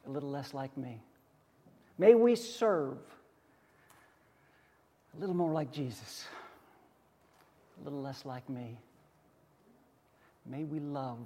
a 0.06 0.11
little 0.11 0.30
less 0.30 0.52
like 0.52 0.76
me. 0.76 1.00
May 1.98 2.14
we 2.14 2.35
serve 2.35 2.98
a 5.16 5.20
little 5.20 5.37
more 5.37 5.52
like 5.52 5.72
Jesus, 5.72 6.26
a 7.80 7.85
little 7.85 8.02
less 8.02 8.24
like 8.24 8.48
me. 8.48 8.78
May 10.46 10.64
we 10.64 10.80
love 10.80 11.18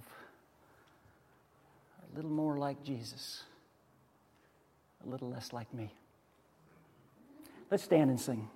a 2.13 2.17
little 2.17 2.31
more 2.31 2.59
like 2.59 2.83
Jesus 2.85 3.45
a 5.07 5.09
little 5.09 5.29
less 5.29 5.53
like 5.53 5.73
me. 5.75 5.93
Let's 7.71 7.83
stand 7.85 8.11
and 8.11 8.21
sing. 8.21 8.49